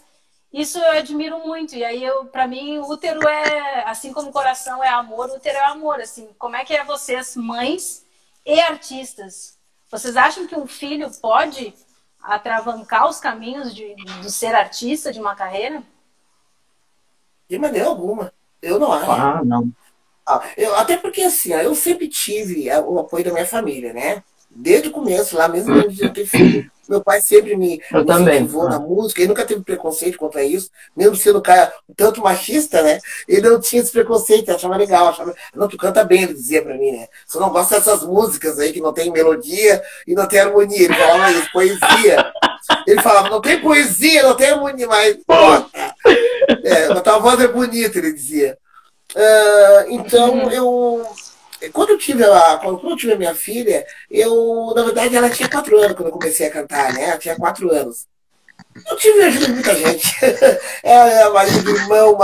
[0.52, 1.74] isso eu admiro muito.
[1.74, 5.34] E aí, eu, para mim, o útero é, assim como o coração é amor, o
[5.36, 6.00] útero é amor.
[6.00, 8.04] Assim, como é que é vocês, mães
[8.44, 9.58] e artistas?
[9.90, 11.74] Vocês acham que um filho pode
[12.22, 15.82] atravancar os caminhos de, de ser artista de uma carreira?
[17.48, 18.32] De maneira alguma.
[18.62, 19.10] Eu não acho.
[19.10, 19.70] Ah, não.
[20.26, 24.22] Ah, eu- até porque assim, eu sempre tive a- o apoio da minha família, né?
[24.50, 26.70] Desde o começo, lá mesmo antes de eu ter filho.
[26.88, 28.42] Meu pai sempre me, Eu me também.
[28.42, 32.98] na música, ele nunca teve preconceito contra isso, mesmo sendo um cara tanto machista, né?
[33.28, 36.60] Ele não tinha esse preconceito, ele achava legal, achava, não, tu canta bem, ele dizia
[36.60, 37.06] pra mim, né?
[37.24, 40.82] Você não gosta dessas músicas aí que não tem melodia e não tem harmonia.
[40.82, 42.32] Ele falava isso, poesia.
[42.88, 45.16] Ele falava, não tem poesia, não tem harmonia, mas.
[46.64, 48.58] É, mas tua voz é bonita, ele dizia.
[49.14, 51.06] Ah, então, eu.
[51.72, 55.48] Quando eu tive a, quando eu tive a minha filha, eu, na verdade, ela tinha
[55.48, 57.04] quatro anos quando eu comecei a cantar, né?
[57.10, 58.06] Ela tinha quatro anos.
[58.88, 60.08] Eu tive ajuda de muita gente.
[60.82, 62.16] Ela, marido, irmão,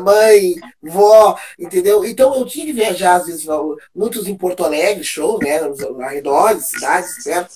[0.00, 2.04] mãe, vó, entendeu?
[2.04, 3.46] Então eu tinha que viajar, às vezes,
[3.94, 5.60] muitos em Porto Alegre, show, né?
[6.04, 7.54] Arredores, cidades, perto.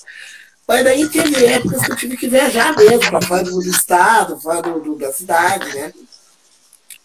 [0.67, 4.61] Mas daí teve épocas que eu tive que viajar mesmo, para fora do estado, fora
[4.61, 5.91] do, do- da cidade, né?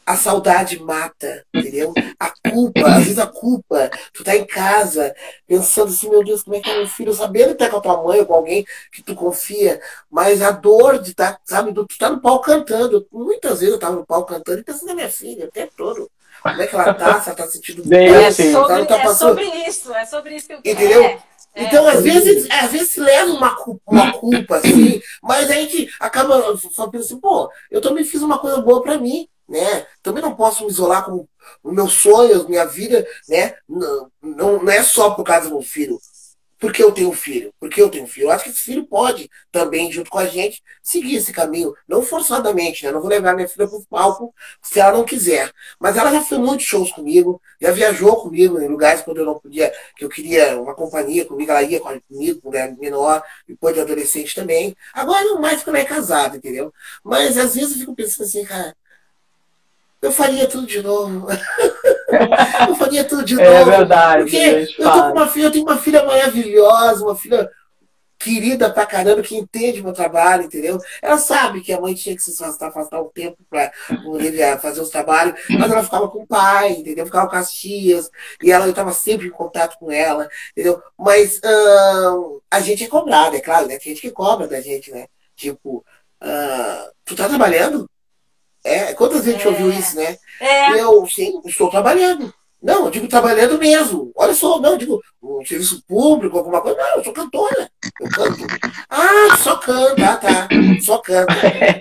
[0.07, 1.93] A saudade mata, entendeu?
[2.21, 5.14] A culpa, às vezes a culpa, tu tá em casa,
[5.47, 7.81] pensando assim, meu Deus, como é que é meu filho, sabendo que tá com a
[7.81, 11.87] tua mãe ou com alguém que tu confia, mas a dor de estar, sabe, do-
[11.87, 13.07] tu tá no palco cantando.
[13.11, 16.11] Muitas vezes eu tava no palco cantando e pensando na minha filha o tempo todo.
[16.43, 18.53] Como é que ela tá, se ela tá sentindo Bem É assim.
[18.55, 20.79] ela sobre, tá é passando- sobre isso, é sobre isso que eu quero.
[20.79, 21.03] Entendeu?
[21.03, 21.19] É.
[21.57, 26.57] Então, às vezes, às vezes se leva uma, uma culpa, assim, mas a gente acaba
[26.59, 29.87] só pensando assim, pô, eu também fiz uma coisa boa para mim, né?
[30.02, 31.26] Também não posso me isolar com
[31.62, 33.54] o meu sonho, minha vida, né?
[33.68, 35.98] Não, não, não é só por causa do meu filho
[36.64, 38.24] porque eu tenho filho, porque eu tenho filho.
[38.26, 42.00] Eu acho que esse filho pode também, junto com a gente, seguir esse caminho, não
[42.02, 42.90] forçadamente, né?
[42.90, 45.52] Não vou levar minha filha para o palco se ela não quiser.
[45.78, 49.38] Mas ela já foi muitos shows comigo, já viajou comigo em lugares quando eu não
[49.38, 54.35] podia, que eu queria uma companhia comigo, ela ia comigo, mulher menor, depois de adolescente
[54.35, 54.74] também.
[54.94, 56.72] Agora não mais ela é casada, entendeu?
[57.04, 58.74] Mas às vezes eu fico pensando assim, cara,
[60.05, 61.27] eu faria tudo de novo.
[62.69, 63.71] eu faria tudo de é novo.
[63.71, 64.23] É verdade.
[64.23, 67.51] Porque eu, tô com uma filha, eu tenho uma filha maravilhosa, uma filha
[68.19, 70.79] querida pra caramba, que entende meu trabalho, entendeu?
[71.03, 73.73] Ela sabe que a mãe tinha que se afastar, afastar um tempo pra
[74.61, 77.07] fazer os trabalhos, mas ela ficava com o pai, entendeu?
[77.07, 78.11] Ficava com as tias,
[78.43, 80.83] e ela, eu estava sempre em contato com ela, entendeu?
[80.99, 83.79] Mas hum, a gente é cobrado, é claro, né?
[83.79, 85.07] Tem gente que cobra da gente, né?
[85.37, 85.85] Tipo,
[87.05, 87.88] tu tá trabalhando?
[88.64, 89.48] É, quantas vezes é.
[89.48, 90.16] ouviu isso, né?
[90.40, 90.81] É.
[90.81, 92.33] Eu, sim, estou trabalhando.
[92.64, 94.11] Não, eu digo trabalhando mesmo.
[94.16, 96.79] Olha só, não, eu digo um serviço público, alguma coisa.
[96.79, 97.70] Não, eu sou cantora.
[98.00, 98.46] Eu canto.
[98.88, 100.48] Ah, só canta, ah, tá.
[100.81, 101.35] Só canta.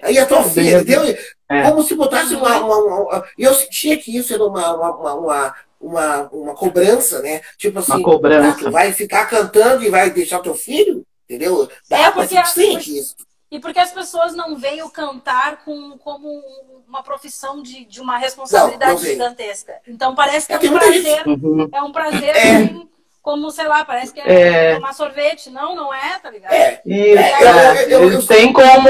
[0.04, 1.04] Aí a tua filha, entendeu?
[1.50, 1.70] É.
[1.70, 2.60] Como se botasse uma.
[2.60, 7.40] uma, E eu sentia que isso era uma, uma, uma, uma, uma cobrança, né?
[7.58, 8.68] Tipo assim, uma cobrança.
[8.68, 11.06] Ah, vai ficar cantando e vai deixar teu filho?
[11.24, 11.70] Entendeu?
[11.90, 13.16] Dá, é porque a, sente isso.
[13.54, 16.42] E porque as pessoas não veem o cantar com, como
[16.88, 19.76] uma profissão de, de uma responsabilidade não, não gigantesca.
[19.88, 21.28] Então parece que é, é um prazer.
[21.28, 21.70] Uhum.
[21.72, 22.56] É um prazer é.
[22.56, 22.90] Assim,
[23.22, 25.52] como, sei lá, parece que é, é, tomar sorvete.
[25.52, 26.52] Não, não é, tá ligado?
[26.52, 26.82] É.
[26.84, 28.90] E, é, eles têm como.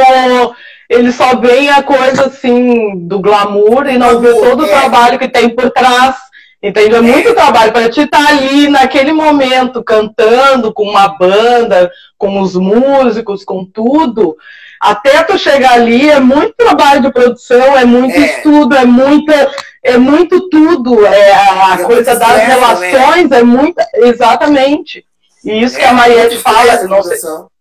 [0.90, 4.70] Eles só veem a coisa assim do glamour e não vê todo o é.
[4.70, 6.16] trabalho que tem por trás.
[6.64, 6.96] Entende?
[6.96, 12.40] É muito trabalho para te estar tá ali naquele momento cantando com uma banda, com
[12.40, 14.38] os músicos, com tudo.
[14.80, 18.20] Até tu chegar ali é muito trabalho de produção, é muito é.
[18.20, 19.52] estudo, é muita,
[19.84, 21.06] é muito tudo.
[21.06, 22.46] É a é coisa das né?
[22.46, 23.40] relações, né?
[23.40, 25.06] é muita, exatamente.
[25.44, 27.18] E isso que a é, Mariette fala, não sei,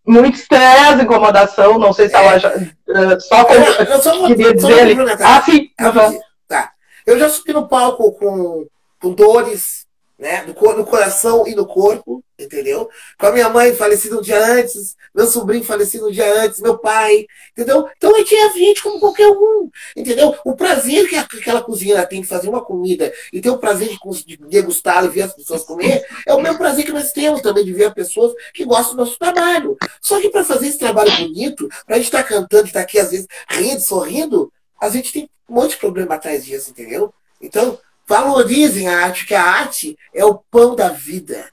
[0.07, 2.38] muito estresse, incomodação, não sei se ela é.
[2.38, 5.71] já, uh, só eu, eu só, queria só dizer Ah, sim.
[5.81, 6.21] Uhum.
[6.49, 6.71] Tá.
[7.05, 8.67] Eu já subi no palco com
[9.03, 9.85] com dores,
[10.23, 10.45] né?
[10.45, 12.88] No, no coração e no corpo, entendeu?
[13.19, 16.79] Com a minha mãe falecida um dia antes, meu sobrinho falecido um dia antes, meu
[16.79, 17.88] pai, entendeu?
[17.97, 20.33] Então a gente é gente como qualquer um, entendeu?
[20.45, 23.99] O prazer que aquela cozinheira tem de fazer uma comida e ter o prazer de,
[24.25, 27.65] de degustar e ver as pessoas comer, é o mesmo prazer que nós temos também
[27.65, 29.77] de ver pessoas que gostam do nosso trabalho.
[30.01, 32.85] Só que para fazer esse trabalho bonito, para a gente estar tá cantando, estar tá
[32.85, 37.12] aqui às vezes rindo, sorrindo, a gente tem um monte de problema atrás disso, entendeu?
[37.41, 37.77] Então,
[38.12, 41.46] valorizem a arte, que a arte é o pão da vida,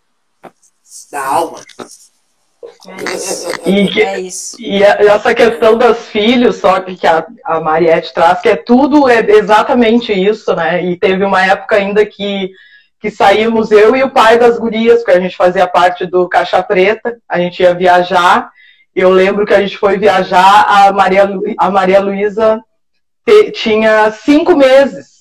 [1.10, 1.62] da alma.
[2.86, 3.50] É isso.
[3.66, 4.58] E, que, é isso.
[4.60, 9.20] e essa questão dos filhos, só que a, a Mariette traz, que é tudo é
[9.20, 10.84] exatamente isso, né?
[10.84, 12.52] E teve uma época ainda que,
[13.00, 16.62] que saímos eu e o pai das gurias, que a gente fazia parte do Caixa
[16.62, 18.52] Preta, a gente ia viajar.
[18.94, 22.62] Eu lembro que a gente foi viajar, a Maria, a Maria Luísa
[23.54, 25.19] tinha cinco meses.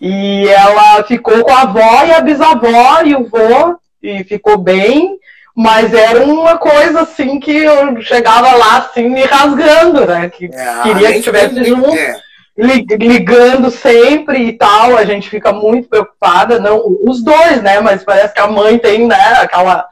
[0.00, 5.18] E ela ficou com a avó e a bisavó e o vô, e ficou bem,
[5.56, 10.28] mas era uma coisa assim que eu chegava lá assim me rasgando, né?
[10.28, 12.20] Que é, queria que estivesse junto, é.
[12.58, 14.98] ligando sempre e tal.
[14.98, 17.80] A gente fica muito preocupada, não os dois, né?
[17.80, 19.38] Mas parece que a mãe tem, né?
[19.40, 19.86] Aquela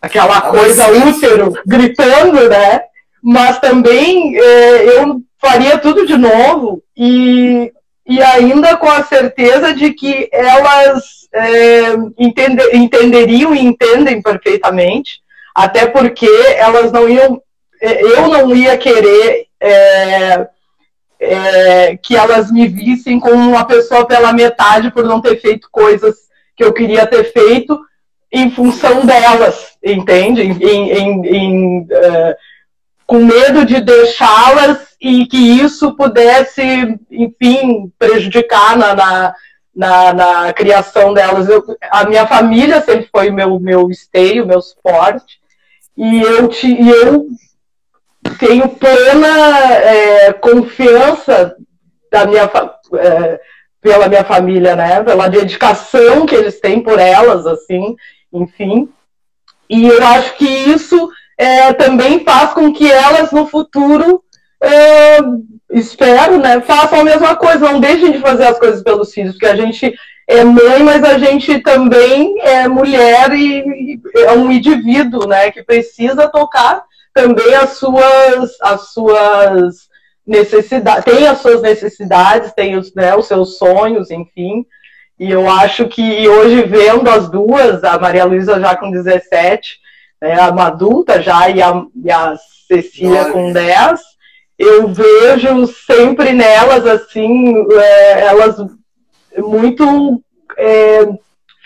[0.00, 2.82] aquela coisa útero gritando, né?
[3.20, 7.72] Mas também é, eu faria tudo de novo e
[8.06, 15.20] e ainda com a certeza de que elas é, entende, entenderiam e entendem perfeitamente,
[15.54, 17.42] até porque elas não iam,
[17.82, 20.46] é, eu não ia querer é,
[21.18, 26.14] é, que elas me vissem como uma pessoa pela metade por não ter feito coisas
[26.56, 27.78] que eu queria ter feito
[28.32, 30.42] em função delas, entende?
[30.42, 32.36] Em, em, em, é,
[33.06, 39.34] com medo de deixá-las e que isso pudesse, enfim, prejudicar na, na,
[39.74, 41.48] na, na criação delas.
[41.48, 45.38] Eu, a minha família sempre foi meu, meu esteio, meu suporte,
[45.96, 47.28] e eu, te, e eu
[48.36, 49.28] tenho plena
[49.74, 51.54] é, confiança
[52.10, 52.50] da minha,
[52.98, 53.40] é,
[53.80, 55.04] pela minha família, né?
[55.04, 57.94] Pela dedicação que eles têm por elas, assim,
[58.32, 58.88] enfim.
[59.70, 64.24] E eu acho que isso é, também faz com que elas no futuro
[65.70, 69.46] espero, né, façam a mesma coisa, não deixem de fazer as coisas pelos filhos, porque
[69.46, 69.94] a gente
[70.28, 76.28] é mãe, mas a gente também é mulher e é um indivíduo, né, que precisa
[76.28, 76.82] tocar
[77.14, 79.88] também as suas, as suas
[80.26, 84.66] necessidades, tem as suas necessidades, tem os, né, os seus sonhos, enfim.
[85.18, 89.78] E eu acho que hoje vendo as duas, a Maria Luísa já com 17,
[90.20, 92.34] né, uma adulta já, e a, e a
[92.68, 94.00] Cecília com 10,
[94.58, 98.56] eu vejo sempre nelas, assim, é, elas
[99.38, 100.22] muito
[100.56, 101.06] é,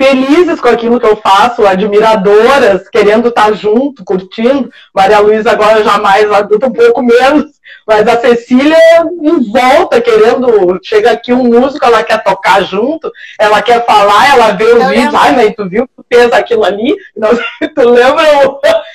[0.00, 4.70] felizes com aquilo que eu faço, admiradoras, querendo estar junto, curtindo.
[4.94, 7.44] Maria Luísa agora jamais adulta um pouco menos,
[7.86, 8.76] mas a Cecília
[9.22, 10.80] em volta, querendo.
[10.82, 15.14] Chega aqui um músico, ela quer tocar junto, ela quer falar, ela vê os vídeos,
[15.14, 16.96] ai, mas tu viu que fez aquilo ali?
[17.14, 17.28] Não,
[17.74, 18.24] tu lembra?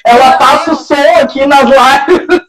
[0.04, 2.40] Ela passa o som aqui nas lives.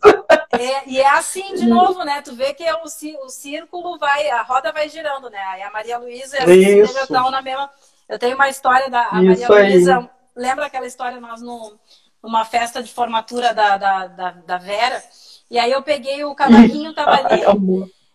[0.60, 2.22] É, e é assim de novo, né?
[2.22, 5.42] Tu vê que é o, o círculo vai, a roda vai girando, né?
[5.48, 7.70] Aí a Maria Luísa e a estão na mesma
[8.08, 10.10] eu tenho uma história da Maria Luísa.
[10.34, 11.76] Lembra aquela história nós no,
[12.22, 15.02] numa festa de formatura da, da, da, da Vera?
[15.50, 17.42] E aí eu peguei o cavaquinho, tava ali.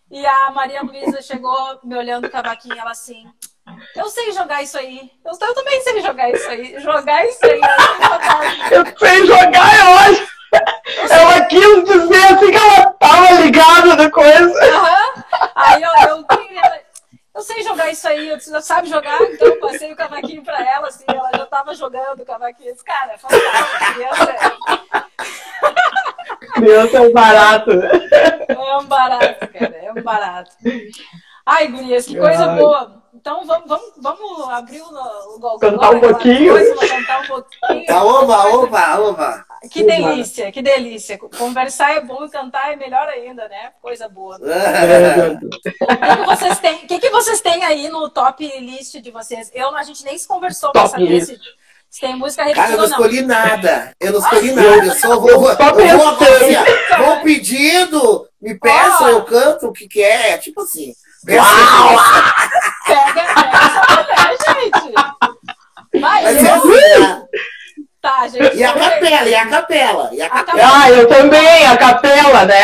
[0.10, 3.26] e a Maria Luísa chegou me olhando o cavaquinho, ela assim.
[3.96, 5.12] Eu sei jogar isso aí.
[5.26, 6.80] Eu, eu também sei jogar isso aí.
[6.80, 7.62] Jogar isso aí.
[8.72, 10.28] Eu sei jogar, eu acho.
[11.10, 14.48] Ela quis dizer assim que ela tava ligada na coisa.
[14.48, 15.24] Uhum.
[15.56, 16.26] Aí eu, eu,
[17.34, 19.22] eu sei jogar isso aí, eu disse, sabe jogar?
[19.22, 22.74] Então eu passei o cavaquinho pra ela, assim, ela já tava jogando o cavaquinho.
[22.74, 24.38] Disse, cara, é fantástico, criança é...
[26.54, 27.72] Criança é um barato.
[27.72, 30.52] É um barato, cara, é um barato.
[31.46, 32.58] Ai, gurias, que coisa Ai.
[32.60, 33.01] boa.
[33.22, 35.60] Então vamos, vamos, vamos abrir o, o.
[35.60, 36.54] Cantar um pouquinho?
[36.54, 37.86] Coisa, cantar um pouquinho.
[37.86, 39.46] Tá, oba, oba, oba.
[39.72, 41.20] Que delícia, que delícia.
[41.20, 43.74] Conversar é bom e cantar é melhor ainda, né?
[43.80, 44.40] Coisa boa.
[44.44, 45.38] É.
[45.82, 49.52] O que, que, vocês têm, que, que vocês têm aí no top list de vocês?
[49.54, 51.38] Eu, a gente nem se conversou pra saber se,
[51.90, 53.96] se tem música repetida Cara, eu não escolhi nada.
[54.00, 54.86] Eu não escolhi nada.
[54.86, 55.56] Eu só vou, vou,
[56.98, 59.10] vou pedindo, me peçam, oh.
[59.10, 60.32] eu canto o que quer.
[60.32, 60.94] É, tipo assim.
[62.92, 66.02] Pega, pega essa gente.
[66.02, 66.54] Vai, Mas eu...
[66.56, 67.22] Assim,
[68.02, 68.58] Tá, gente.
[68.58, 70.62] E a capela, e a capela, e a capela.
[70.64, 72.56] Ah, eu também, a capela, né?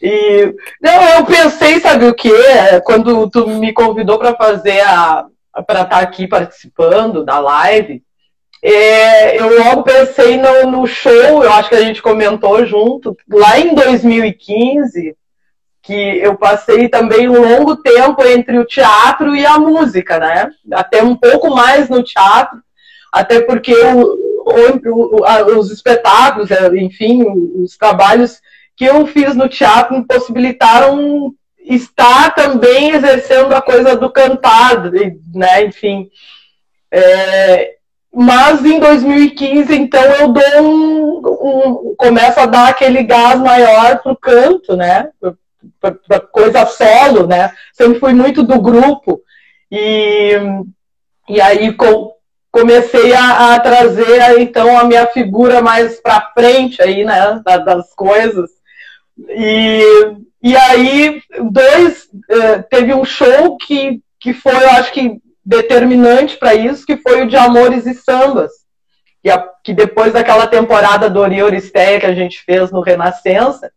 [0.00, 2.32] E não, eu pensei, sabe o que?
[2.84, 5.26] Quando tu me convidou para fazer a
[5.66, 8.02] para estar tá aqui participando da live,
[8.62, 13.58] é, eu logo pensei no, no, show, eu acho que a gente comentou junto, lá
[13.58, 15.16] em 2015,
[15.90, 20.48] que eu passei também um longo tempo entre o teatro e a música, né?
[20.72, 22.60] Até um pouco mais no teatro,
[23.12, 23.74] até porque
[25.58, 27.24] os espetáculos, é, enfim,
[27.56, 28.40] os trabalhos
[28.76, 34.92] que eu fiz no teatro me possibilitaram estar também exercendo a coisa do cantar,
[35.34, 36.08] né, enfim.
[36.92, 37.74] É,
[38.14, 44.16] mas em 2015, então, eu dou um, um, começo a dar aquele gás maior pro
[44.16, 45.08] canto, né,
[45.80, 49.20] para coisa solo, né, sempre fui muito do grupo,
[49.70, 50.32] e,
[51.28, 52.12] e aí com,
[52.50, 58.50] comecei a, a, trazer então a minha figura mais para frente aí, né, das coisas.
[59.28, 59.82] E,
[60.42, 66.54] e aí dois eh, teve um show que, que foi, eu acho que determinante para
[66.54, 68.50] isso, que foi o de Amores e Sambas.
[69.22, 69.28] Que,
[69.62, 73.70] que depois daquela temporada do Ori Euristeia que a gente fez no Renascença,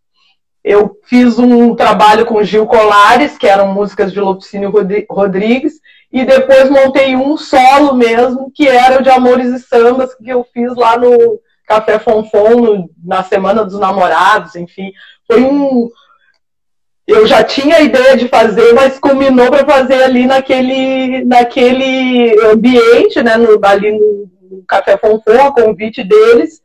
[0.64, 4.72] eu fiz um trabalho com Gil Colares, que eram músicas de Lupicínio
[5.10, 5.74] Rodrigues,
[6.12, 10.46] e depois montei um solo mesmo, que era o de Amores e Sambas, que eu
[10.54, 14.94] fiz lá no Café Fonfon, no, na Semana dos Namorados, enfim.
[15.28, 15.90] Foi um.
[17.06, 23.22] Eu já tinha a ideia de fazer, mas combinou para fazer ali naquele, naquele ambiente,
[23.22, 26.63] né, no, ali no Café Fonfon, a convite deles.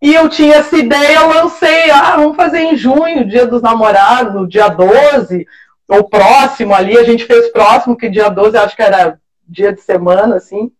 [0.00, 4.48] E eu tinha essa ideia, eu lancei, ah, vamos fazer em junho, dia dos namorados,
[4.48, 5.46] dia 12,
[5.86, 9.80] ou próximo ali, a gente fez próximo, que dia 12 acho que era dia de
[9.82, 10.70] semana, assim.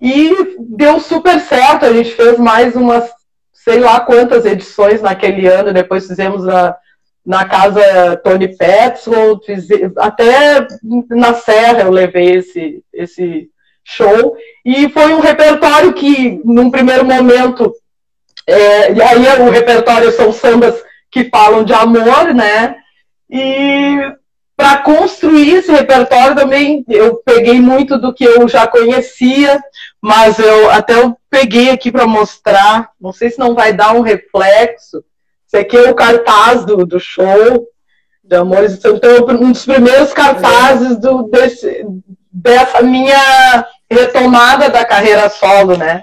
[0.00, 3.08] E deu super certo, a gente fez mais umas,
[3.52, 6.74] sei lá quantas edições naquele ano, depois fizemos na,
[7.24, 9.46] na casa Tony Petzold,
[9.96, 10.66] até
[11.08, 13.48] na Serra eu levei esse, esse
[13.84, 14.36] show.
[14.64, 17.72] E foi um repertório que, num primeiro momento,
[18.46, 20.74] é, e aí o repertório são sambas
[21.10, 22.76] que falam de amor, né?
[23.30, 23.98] E
[24.56, 29.60] para construir esse repertório também eu peguei muito do que eu já conhecia,
[30.00, 34.00] mas eu até eu peguei aqui para mostrar, não sei se não vai dar um
[34.00, 35.04] reflexo.
[35.46, 37.66] Esse aqui é o cartaz do, do show
[38.22, 38.72] de Amores.
[38.72, 38.98] Então,
[39.40, 41.84] um dos primeiros cartazes do, desse,
[42.30, 46.02] dessa minha retomada da carreira solo, né?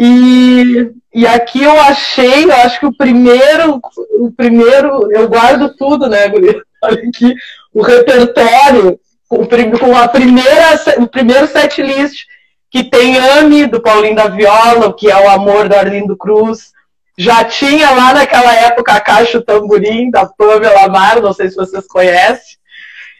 [0.00, 3.80] E, e aqui eu achei, eu acho que o primeiro,
[4.20, 6.62] o primeiro, eu guardo tudo, né, Guri?
[6.80, 7.34] Olha aqui,
[7.74, 12.26] o repertório, com, com a primeira, o primeiro set list,
[12.70, 16.70] que tem Ame, do Paulinho da Viola, que é o amor do Arlindo Cruz.
[17.18, 21.88] Já tinha lá naquela época a Caixa Tamborim, da Pamela Amaro, não sei se vocês
[21.88, 22.56] conhecem.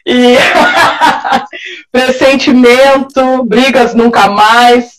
[0.05, 0.37] E
[1.91, 4.98] Pressentimento, Brigas Nunca Mais,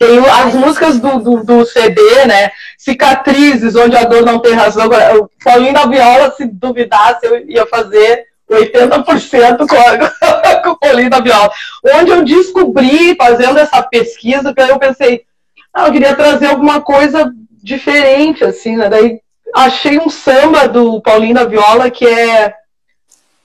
[0.00, 2.50] tem as músicas do, do, do, CD, né?
[2.78, 4.88] Cicatrizes, onde a dor não tem razão.
[5.20, 11.10] O Paulinho da Viola, se duvidasse, eu ia fazer 80% com, a, com o Paulinho
[11.10, 11.52] da Viola.
[11.96, 15.26] Onde eu descobri, fazendo essa pesquisa, que eu pensei,
[15.74, 17.30] ah, eu queria trazer alguma coisa
[17.62, 18.88] diferente, assim, né?
[18.88, 19.20] Daí
[19.54, 22.54] achei um samba do Paulinho da Viola que é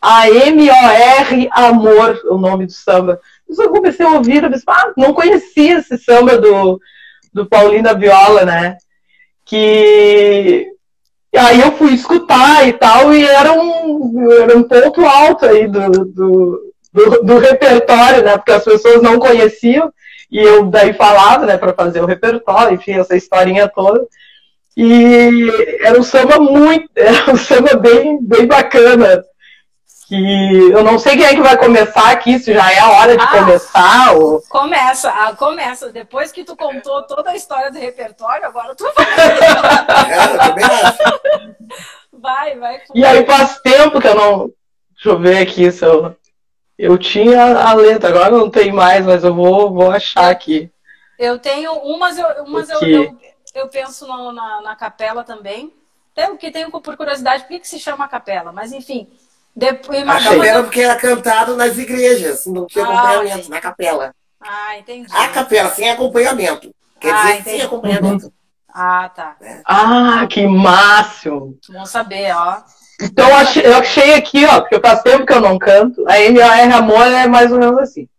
[0.01, 3.19] a M-O-R Amor, o nome do samba.
[3.47, 6.79] Eu comecei a ouvir, eu disse, ah, não conhecia esse samba do,
[7.33, 8.77] do Paulinho da Viola, né?
[9.45, 10.67] Que
[11.35, 15.67] e aí eu fui escutar e tal, e era um, era um ponto alto aí
[15.67, 18.37] do, do, do, do repertório, né?
[18.37, 19.91] Porque as pessoas não conheciam,
[20.31, 24.07] e eu daí falava, né, para fazer o repertório, enfim, essa historinha toda.
[24.77, 25.49] E
[25.81, 29.21] era um samba muito, era um samba bem, bem bacana
[30.07, 33.17] que eu não sei quem é que vai começar aqui, se já é a hora
[33.17, 34.15] de ah, começar.
[34.15, 34.41] Ou...
[34.49, 35.91] Começa, ah, começa.
[35.91, 39.05] Depois que tu contou toda a história do repertório, agora tu vai.
[40.61, 41.55] é,
[42.13, 42.81] vai, vai.
[42.93, 44.51] E aí faz tempo que eu não.
[44.93, 46.15] Deixa eu ver aqui se eu.
[46.77, 50.69] Eu tinha a letra, agora não tem mais, mas eu vou, vou achar aqui.
[51.17, 53.17] Eu tenho umas, eu, umas eu, eu,
[53.55, 55.73] eu, penso no, na, na capela também.
[56.13, 58.51] Tem, que tenho por curiosidade, por que, que se chama capela?
[58.51, 59.09] Mas enfim,
[59.55, 63.49] depois, a capela porque era cantado nas igrejas, não tinha ah, acompanhamento, entendi.
[63.49, 64.13] na capela.
[64.41, 65.07] Ah, entendi.
[65.13, 66.75] A capela, sem acompanhamento.
[66.99, 67.57] Quer ah, dizer, entendi.
[67.57, 68.33] sem acompanhamento.
[68.73, 69.37] Ah, tá.
[69.41, 69.61] É.
[69.65, 71.57] Ah, que máximo!
[71.69, 72.57] Bom saber, ó.
[73.01, 76.03] Então eu achei, eu achei aqui, ó, porque faz tempo que eu não canto.
[76.05, 78.09] A M-O-R Amor é mais ou menos assim.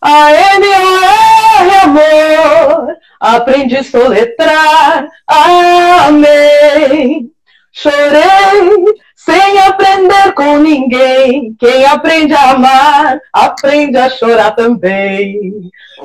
[0.00, 7.32] A M-O-R Amor, aprendi a soletrar, amém.
[7.72, 8.94] Chorei
[9.26, 11.52] sem aprender com ninguém.
[11.58, 15.52] Quem aprende a amar, aprende a chorar também.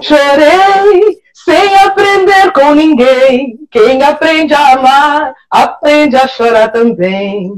[0.01, 3.59] Chorei sem aprender com ninguém.
[3.69, 7.53] Quem aprende a amar, aprende a chorar também.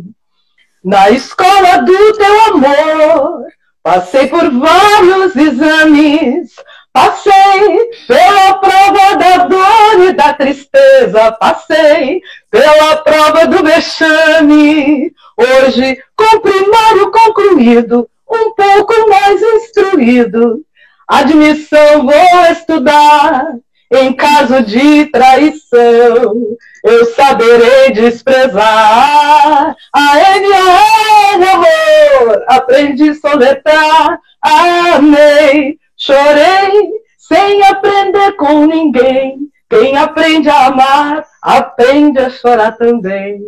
[0.83, 3.45] Na escola do teu amor,
[3.81, 6.55] passei por vários exames.
[6.93, 12.21] Passei pela prova da dor e da tristeza, passei
[12.51, 15.11] pela prova do vexame.
[15.35, 20.61] Hoje, com primário concluído, um pouco mais instruído,
[21.07, 23.47] admissão vou estudar.
[23.91, 26.35] Em caso de traição,
[26.83, 29.75] eu saberei desprezar.
[29.91, 39.37] A N-A-N, amor, aprendi a soletrar, amei Chorei sem aprender com ninguém.
[39.69, 43.39] Quem aprende a amar, aprende a chorar também.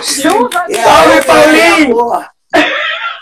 [0.00, 1.96] Chuva, Salve, Paulinho!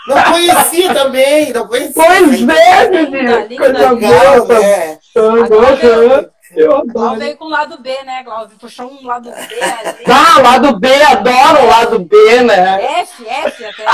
[0.07, 1.93] Não conhecia também, não conhecia.
[1.93, 3.57] Pois é, menino.
[3.57, 4.59] Coisa boa.
[4.59, 4.99] Né?
[5.43, 7.19] Agora, eu adoro.
[7.19, 8.57] veio com o lado B, né, Glaucio?
[8.57, 10.03] Puxou um lado B ali.
[10.07, 13.01] Ah, lado B, adoro o lado B, né?
[13.01, 13.85] F, F até.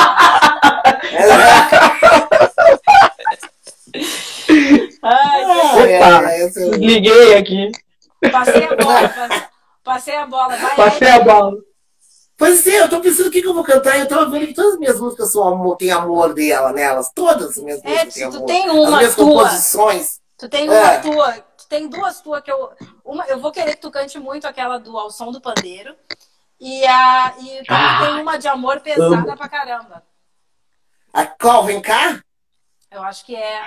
[5.03, 6.47] Ai, Opa, é,
[6.77, 7.71] liguei aqui.
[8.31, 9.13] Passei a bola,
[9.83, 10.55] passei a bola.
[10.55, 11.19] Vai passei aí.
[11.19, 11.53] a bola.
[12.37, 13.97] Pois é, eu tô pensando o que, que eu vou cantar.
[13.97, 17.09] Eu tava vendo que todas as minhas músicas são amor, tem amor dela nelas.
[17.15, 18.17] Todas as minhas músicas.
[18.17, 19.25] É, tu tem uma as minhas tua.
[19.25, 20.19] composições.
[20.37, 20.99] Tu tem uma é.
[20.99, 21.33] tua
[21.67, 22.71] tem duas tuas que eu.
[23.03, 25.95] Uma, eu vou querer que tu cante muito aquela do Ao Som do Pandeiro.
[26.59, 29.37] E, a, e ah, tem uma de amor pesada amo.
[29.37, 30.03] pra caramba.
[31.13, 31.65] A qual?
[31.65, 32.21] Vem cá?
[32.89, 33.61] Eu acho que é.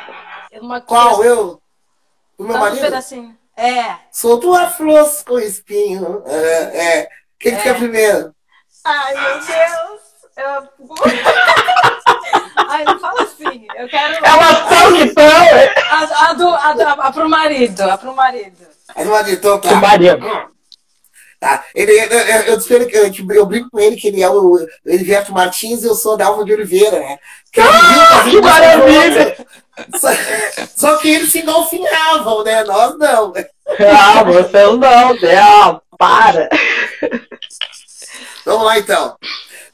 [0.60, 1.22] Uma qual?
[1.22, 1.60] Eu?
[2.38, 2.78] O meu marido?
[2.78, 3.38] Um pedacinho.
[3.56, 3.98] É.
[4.10, 6.22] Sou tua flor com espinho.
[6.26, 7.00] É.
[7.00, 7.08] é.
[7.38, 7.62] Quem é.
[7.62, 8.34] quer primeiro?
[8.84, 10.02] Ai, meu Deus.
[10.36, 10.68] Eu...
[12.68, 13.66] Ai, não fala assim.
[13.76, 14.24] Eu quero.
[14.24, 15.24] É uma ação que tão.
[15.90, 17.82] A, a, do, a, a, a pro marido.
[17.82, 18.66] A pro marido.
[18.94, 19.68] A do marido, então tá.
[19.68, 20.26] Pro marido.
[21.40, 21.64] Tá.
[21.72, 25.84] Ele, eu, eu, eu, eu, eu brinco com ele que ele é o Eliverto Martins
[25.84, 27.16] e eu sou Alva de Oliveira, né?
[27.52, 29.36] Que, ah, que maravilha!
[29.96, 30.08] Só,
[30.74, 32.64] só, que eles se engolfinhavam, né?
[32.64, 33.32] Nós não.
[33.78, 36.48] Ah, você não, não, para!
[38.44, 39.16] Vamos lá então.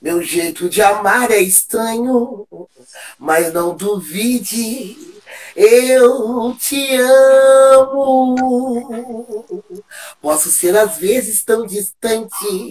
[0.05, 2.46] Meu jeito de amar é estranho,
[3.18, 5.13] mas não duvide,
[5.57, 8.35] eu te amo.
[10.20, 12.70] Posso ser às vezes tão distante,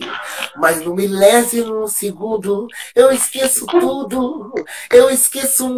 [0.55, 4.53] mas no milésimo segundo eu esqueço tudo,
[4.91, 5.69] eu esqueço o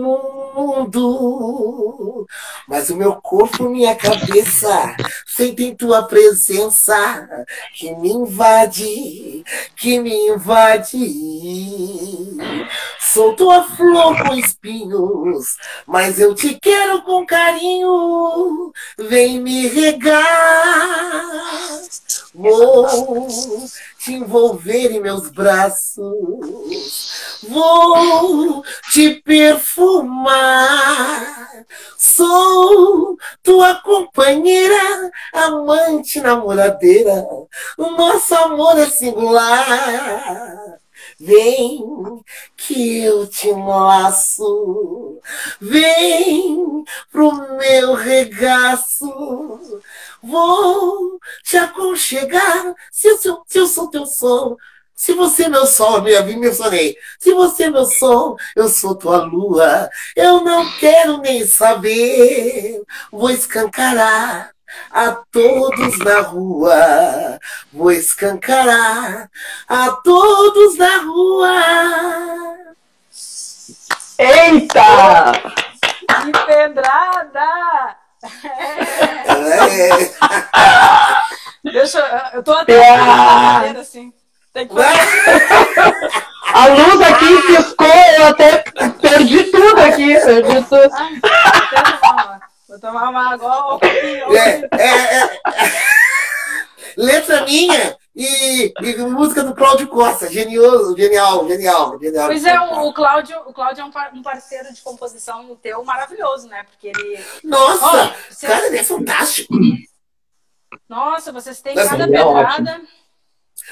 [0.56, 2.26] mundo.
[2.68, 7.28] Mas o meu corpo, minha cabeça, sentem tua presença
[7.74, 9.44] que me invade,
[9.76, 10.98] que me invade.
[13.00, 15.56] Sou tua flor com espinhos,
[15.86, 16.75] mas eu te quero
[17.06, 18.72] com carinho.
[18.98, 20.26] Vem me regar.
[22.34, 23.28] Vou
[24.00, 26.04] te envolver em meus braços.
[27.48, 30.46] Vou te perfumar.
[31.98, 37.26] Sou tua companheira, amante, namoradeira.
[37.78, 39.66] O nosso amor é singular.
[41.20, 41.80] Vem
[42.57, 45.20] que eu te laço,
[45.61, 49.82] vem pro meu regaço,
[50.22, 52.76] vou te aconchegar.
[52.91, 54.57] Se eu, sou, se eu sou teu sol,
[54.95, 56.97] se você é meu sol, me mencionei.
[57.20, 59.89] Se você é meu sol, eu sou tua lua.
[60.16, 62.82] Eu não quero nem saber.
[63.11, 64.55] Vou escancarar
[64.92, 67.40] a todos na rua.
[67.72, 69.30] Vou escancarar
[69.68, 71.52] a todos na rua.
[74.18, 75.32] Eita!
[76.24, 77.96] Que pedrada!
[78.44, 80.00] É.
[81.64, 82.38] Deixa eu.
[82.38, 83.74] Eu tô até Ah.
[83.80, 84.14] assim.
[84.54, 84.74] Tem que
[86.54, 88.64] A luz aqui piscou, eu até
[89.02, 90.16] perdi tudo aqui.
[90.16, 90.90] Perdi tudo.
[90.94, 91.20] Ai,
[92.00, 92.55] tomar uma.
[92.76, 93.80] Vou tomar uma água.
[93.82, 95.40] É, é, é.
[96.98, 100.30] Letra minha e, e música do Cláudio Costa.
[100.30, 102.28] Genioso, genial, genial, genial.
[102.28, 105.84] Pois é, o, o Cláudio, o Cláudio é um, par- um parceiro de composição teu
[105.86, 106.64] maravilhoso, né?
[106.64, 107.24] Porque ele.
[107.46, 109.54] Nossa, Ó, você- cara, ele é fantástico.
[110.90, 112.82] Nossa, vocês têm Mas cada é pedrada.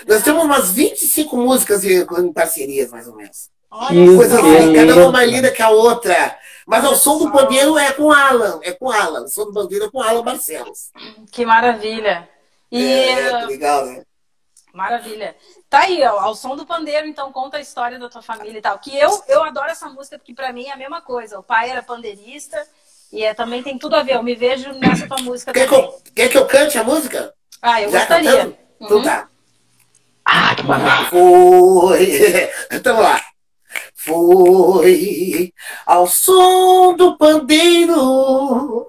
[0.08, 3.49] Nós temos umas 25 músicas em, em parcerias, mais ou menos.
[3.70, 4.45] Olha Que Coisa só.
[4.45, 6.38] assim, cada uma mais linda que a outra.
[6.66, 9.24] Mas o som do pandeiro é com Alan, é com Alan.
[9.24, 10.91] O som do pandeiro é com Alan Barcelos.
[11.32, 12.30] Que maravilha.
[12.72, 12.84] E.
[13.09, 14.03] É, tá legal, né?
[14.74, 15.36] Maravilha.
[15.70, 18.61] Tá aí, ó, ao som do pandeiro, então conta a história da tua família e
[18.61, 18.80] tal.
[18.80, 21.38] Que eu, eu adoro essa música porque pra mim é a mesma coisa.
[21.39, 22.57] O pai era pandeirista
[23.11, 24.16] e é, também tem tudo a ver.
[24.16, 25.86] Eu me vejo nessa tua música Quer que, também.
[25.91, 27.34] eu, quer que eu cante a música?
[27.61, 28.32] Ah, eu Já gostaria.
[28.32, 28.57] cantando?
[28.82, 29.03] Então Uhum.
[29.03, 29.28] tá.
[30.26, 31.09] Ah, que maravilha.
[31.09, 32.51] Foi.
[32.72, 33.22] Então lá.
[34.06, 35.54] Foi
[35.86, 38.86] ao som do pandeiro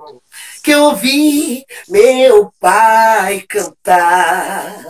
[0.63, 4.89] que eu ouvi meu pai cantar.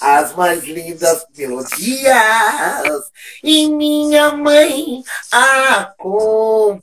[0.00, 3.04] As mais lindas melodias
[3.42, 5.02] e minha mãe
[5.32, 6.78] acompanhar.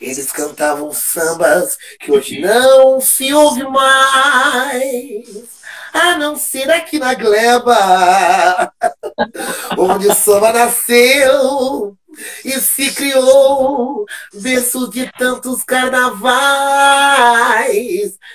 [0.00, 5.62] Eles cantavam sambas que hoje não se ouve mais.
[5.92, 8.72] A não ser aqui na gleba,
[9.78, 11.96] onde o samba nasceu
[12.44, 14.04] e se criou,
[14.34, 16.22] berço de tantos carnavais.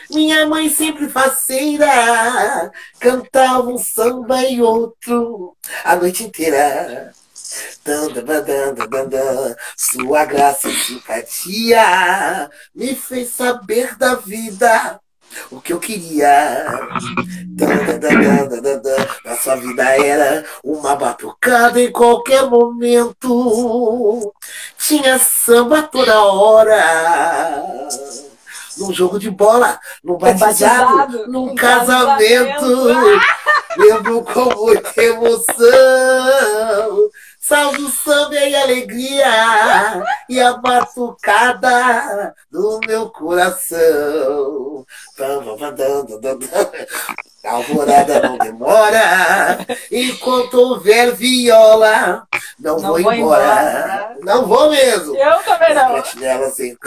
[0.09, 7.13] Minha mãe sempre faceira, cantava um samba e outro a noite inteira.
[9.75, 14.99] Sua graça e simpatia me fez saber da vida
[15.51, 16.65] o que eu queria.
[17.45, 19.07] Dan, dan, dan, dan, dan, dan, dan.
[19.25, 24.34] A sua vida era uma batucada em qualquer momento.
[24.78, 27.88] Tinha samba toda hora.
[28.78, 32.61] Num jogo de bola, num batizado, num casamento.
[32.61, 33.38] casamento.
[33.78, 35.57] Lembro com muita emoção.
[37.39, 44.86] Salve o samba e alegria e a batucada do meu coração.
[45.18, 46.72] Tam, tam, tam, tam, tam, tam.
[47.45, 52.28] A alvorada não demora, enquanto houver viola,
[52.59, 53.43] não, Não vou, vou embora.
[53.45, 54.15] embora.
[54.22, 55.15] Não vou mesmo.
[55.15, 55.91] Eu também Nas não.
[55.93, 56.78] platinelas, en-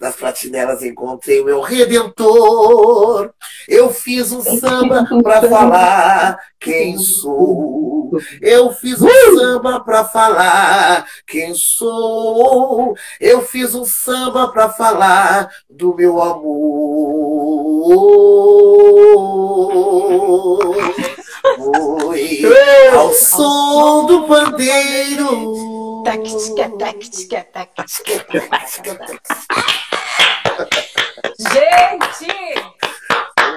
[0.00, 3.30] nas platinelas encontrei o meu redentor.
[3.68, 8.10] Eu fiz um samba pra falar quem sou.
[8.40, 9.08] Eu fiz um
[9.38, 12.96] samba pra falar quem sou.
[13.20, 17.77] Eu fiz um samba pra falar do meu amor.
[22.40, 25.58] Foi ao som do pandeiro.
[26.38, 27.46] Tica, tac, tica.
[31.38, 32.34] Gente!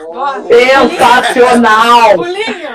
[0.10, 2.16] Ó, Sensacional!
[2.16, 2.72] Pulinho!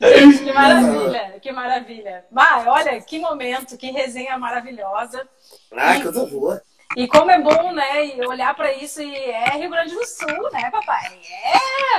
[0.00, 2.24] Gente, que maravilha, que maravilha.
[2.30, 5.28] Vai, olha, que momento, que resenha maravilhosa.
[5.76, 6.62] Ah, coisa boa.
[6.96, 10.50] E como é bom, né, e olhar pra isso e é Rio Grande do Sul,
[10.52, 11.18] né, papai?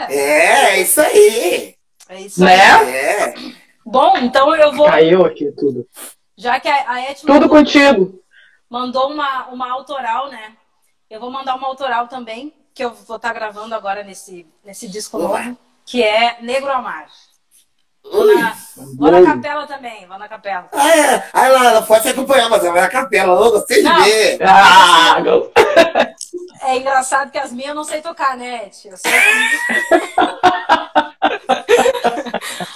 [0.07, 0.13] É!
[0.13, 1.75] É, é isso aí.
[2.09, 2.55] É isso aí.
[2.57, 2.95] Né?
[2.95, 3.33] É.
[3.85, 5.87] Bom, então eu vou, Caiu aqui tudo.
[6.37, 8.23] já que a, a Tudo mandou, contigo.
[8.69, 10.55] mandou uma, uma autoral, né?
[11.09, 15.17] Eu vou mandar uma autoral também, que eu vou estar gravando agora nesse, nesse disco
[15.17, 15.39] Boa.
[15.43, 17.07] novo, que é Negro Amar.
[18.05, 18.35] Ui.
[18.35, 18.53] Na-
[18.97, 20.67] vou na capela também, vou na capela.
[20.73, 21.29] Ah, é.
[21.33, 23.33] Ah, ela, ela pode se acompanhar, mas ela vai na capela.
[23.45, 24.03] Eu gostei de Não.
[24.03, 24.39] ver.
[24.45, 25.17] Ah,
[26.69, 28.91] É engraçado que as minhas eu não sei tocar, né, tia?
[28.91, 29.11] Eu sei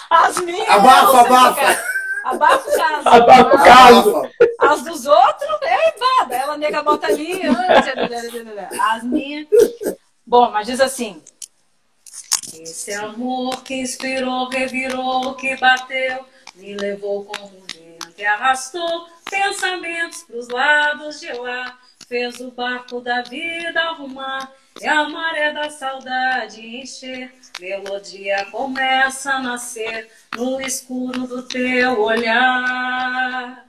[0.10, 0.70] As minhas.
[0.70, 1.54] Abafa, não sei abafa.
[1.54, 1.84] tocar.
[2.24, 3.08] Abafa o caso.
[3.08, 4.22] Abafa o caso.
[4.60, 6.36] As dos outros, é embada.
[6.36, 7.42] Ela nega bota ali.
[7.48, 9.48] ah, As minhas.
[10.26, 11.22] Bom, mas diz assim.
[12.54, 16.26] Esse amor que inspirou, revirou, que bateu,
[16.56, 21.78] me levou como vento e arrastou pensamentos pros lados de lá.
[22.08, 27.34] Fez o barco da vida arrumar e a maré da saudade encher.
[27.60, 33.68] Melodia começa a nascer no escuro do teu olhar.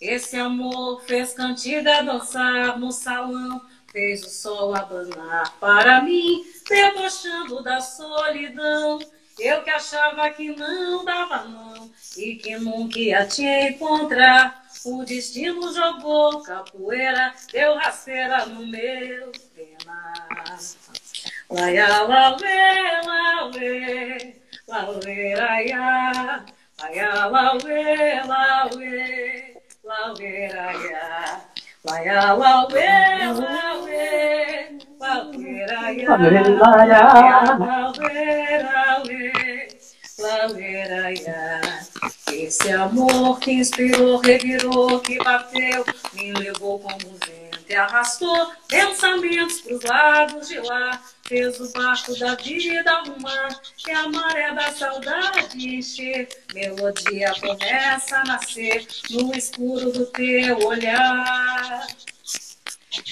[0.00, 7.80] Esse amor fez cantiga dançar no salão, fez o sol abanar para mim, debochando da
[7.80, 8.98] solidão.
[9.38, 14.64] Eu que achava que não dava não e que nunca ia te encontrar.
[14.84, 20.58] O destino jogou capoeira, deu rasteira no meu penar.
[21.50, 24.36] Laia, lauê, lauê,
[24.66, 26.44] lauê, laia.
[26.80, 31.55] Laia, lauê, lauê, lauê, laia.
[31.88, 32.84] Laia, lauê,
[33.38, 34.06] lauê,
[34.98, 35.46] lauê.
[35.46, 36.46] Lauê.
[36.58, 36.92] Lauê,
[40.18, 41.66] lauê, lauê.
[42.32, 45.84] Esse amor que inspirou, revirou, que bateu,
[46.14, 51.02] me levou como vento e arrastou pensamentos pros lados de lá.
[51.24, 53.48] Fez o barco da vida arrumar
[53.86, 56.28] e a maré da saudade encher.
[56.54, 61.86] Melodia começa a nascer no escuro do teu olhar.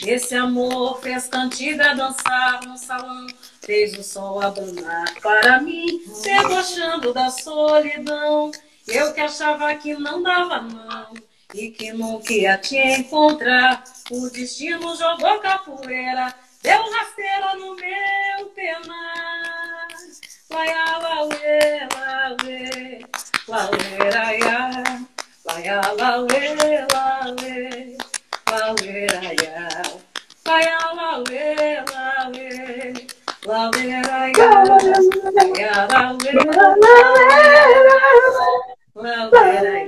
[0.07, 3.27] Esse amor fez cantiga dançar no salão,
[3.61, 8.51] fez o sol abanar para mim, debochando da solidão.
[8.87, 11.15] Eu que achava que não dava não
[11.55, 13.85] e que nunca ia te encontrar.
[14.11, 19.89] O destino jogou capoeira, deu rasteira no meu penar.
[20.51, 23.01] Laia, lauê, lauê,
[23.49, 24.83] lauê, laia,
[25.45, 26.55] laia, lauê,
[26.93, 27.97] lauê.
[28.51, 29.83] Lauê, laia,
[30.47, 31.55] laia, lauê,
[31.93, 32.49] lauê,
[33.47, 34.49] lauê, laia,
[35.35, 36.33] laia, lauê,
[37.95, 39.85] lauê, laia.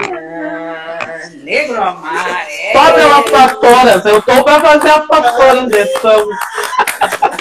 [1.42, 2.72] Negro amar, é.
[2.72, 4.04] Só pelas pastoras.
[4.04, 6.38] Eu tô pra fazer pastoras desse samba.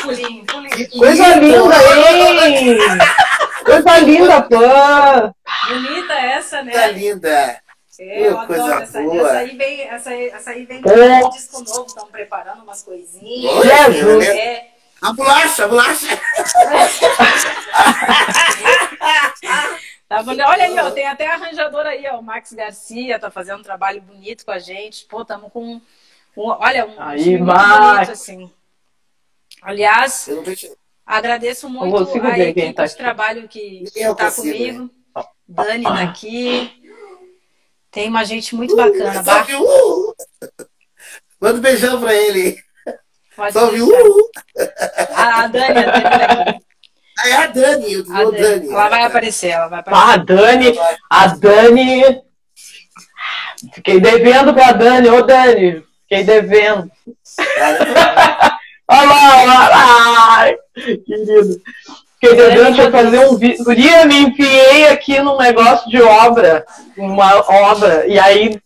[0.02, 0.90] Pulinho, pulinho.
[1.00, 2.78] Coisa linda, hein?
[3.64, 5.34] Coisa linda, pã.
[5.70, 6.92] Bonita essa, Tá né?
[6.92, 7.60] linda.
[7.98, 9.28] É, eu coisa adoro essa, boa.
[9.30, 12.84] essa aí vem, essa, aí- essa aí vem com um disco novo, estão preparando umas
[12.84, 13.54] coisinhas.
[13.56, 14.28] Olha, Jesus.
[14.28, 14.38] né?
[14.38, 14.66] É,
[15.02, 16.06] A bolacha, a bolacha.
[20.08, 20.24] Tá?
[20.28, 24.02] Olha aí, ó, tem até arranjador aí, ó, o Max Garcia tá fazendo um trabalho
[24.02, 25.06] bonito com a gente.
[25.06, 25.82] Pô, tamo com um,
[26.36, 27.96] olha, um Aí, Max.
[27.98, 28.52] bonito assim.
[29.62, 30.30] Aliás,
[31.06, 33.84] agradeço muito a equipe tá de trabalho que
[34.16, 34.92] tá consigo, comigo.
[35.48, 36.84] Dani tá aqui.
[37.90, 39.24] Tem uma gente muito bacana.
[39.24, 39.64] Só Bah, viu.
[39.64, 40.14] Uh!
[41.40, 42.62] Manda um beijão pra ele.
[43.36, 43.86] pode deixar.
[43.86, 44.32] Uh!
[45.16, 46.65] A, a Dani, a Dani tá aqui.
[47.26, 48.38] Ah, é a Dani, eu A Dani.
[48.38, 48.70] Dani.
[48.70, 50.04] Ela vai aparecer, ela vai aparecer.
[50.04, 52.22] Ah, a Dani, a Dani.
[53.74, 56.92] Fiquei devendo pra Dani, ô Dani, fiquei devendo.
[58.88, 59.54] Olha lá, olha
[60.12, 60.54] lá.
[60.76, 61.60] Querido.
[62.20, 63.64] Fiquei devendo eu fazer um vídeo.
[63.64, 66.64] Guria, me enfiei aqui num negócio de obra,
[66.96, 68.60] uma obra, e aí,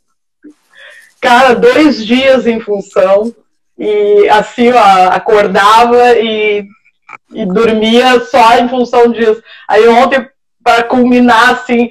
[1.22, 3.34] cara, dois dias em função,
[3.78, 6.66] e assim, ó, acordava e,
[7.32, 9.42] e dormia só em função disso.
[9.68, 10.28] Aí ontem,
[10.64, 11.90] para culminar, assim,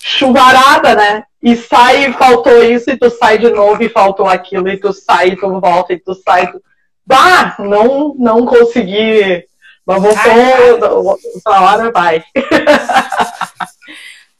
[0.00, 1.24] chuvarada, né?
[1.42, 4.92] E sai e faltou isso, e tu sai de novo e faltou aquilo, e tu
[4.92, 6.50] sai, e tu volta, e tu sai.
[6.50, 6.62] Tu...
[7.06, 9.46] Bah, não, não consegui.
[9.86, 12.22] Mas voltou, outra hora vai.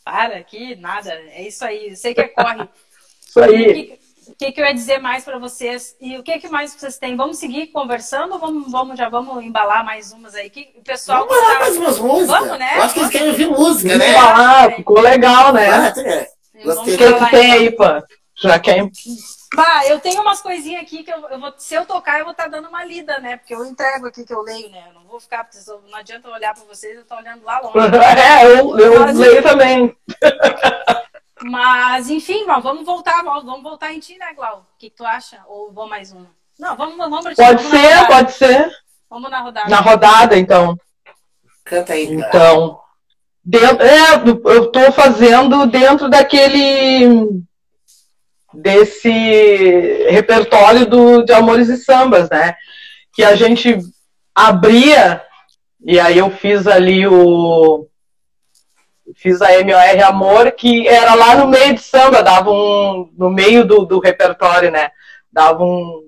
[0.05, 1.11] Para, aqui nada.
[1.11, 1.91] É isso aí.
[1.91, 2.69] Eu sei que é corre.
[3.27, 3.98] Isso aí.
[4.29, 5.97] O que, que eu ia dizer mais para vocês?
[6.01, 7.17] E o que, que mais vocês têm?
[7.17, 10.51] Vamos seguir conversando ou vamos, vamos, já vamos embalar mais umas aí?
[10.51, 12.41] Que o pessoal vamos embalar mais umas músicas.
[12.41, 12.77] Vamos, né?
[12.77, 14.11] Eu acho que eles querem ouvir música, né?
[14.11, 15.69] Embalar, ficou legal, né?
[15.71, 15.93] Ah,
[16.65, 17.85] o que, que tem aí, pô?
[18.37, 18.89] Já quer
[19.55, 22.33] Bah, eu tenho umas coisinhas aqui que eu, eu, vou, se eu tocar, eu vou
[22.33, 23.39] estar tá dando uma lida, né?
[23.39, 24.85] Porque eu entrego aqui que eu leio, né?
[24.89, 25.49] Eu não vou ficar,
[25.91, 27.79] não adianta eu olhar para vocês, eu tô olhando lá longe.
[27.97, 29.97] é, eu, eu Mas, leio também.
[31.43, 34.59] Mas, enfim, vamos voltar, vamos voltar em ti, né, Glau?
[34.59, 35.41] O que, que tu acha?
[35.47, 36.27] Ou vou mais uma?
[36.59, 38.71] Não, vamos, vamos Pode vamos ser, pode ser.
[39.09, 39.71] Vamos na rodada.
[39.71, 40.77] Na rodada, então.
[41.65, 42.05] Canta aí.
[42.05, 42.81] Então,
[43.45, 47.43] dentro, é, eu tô fazendo dentro daquele
[48.53, 49.11] desse
[50.11, 52.55] repertório do, de Amores e Sambas, né?
[53.15, 53.79] Que a gente
[54.35, 55.23] abria,
[55.85, 57.88] e aí eu fiz ali o.
[59.21, 63.11] Fiz a MOR Amor, que era lá no meio de samba, dava um.
[63.19, 64.91] No meio do, do repertório, né?
[65.33, 66.05] Dava um.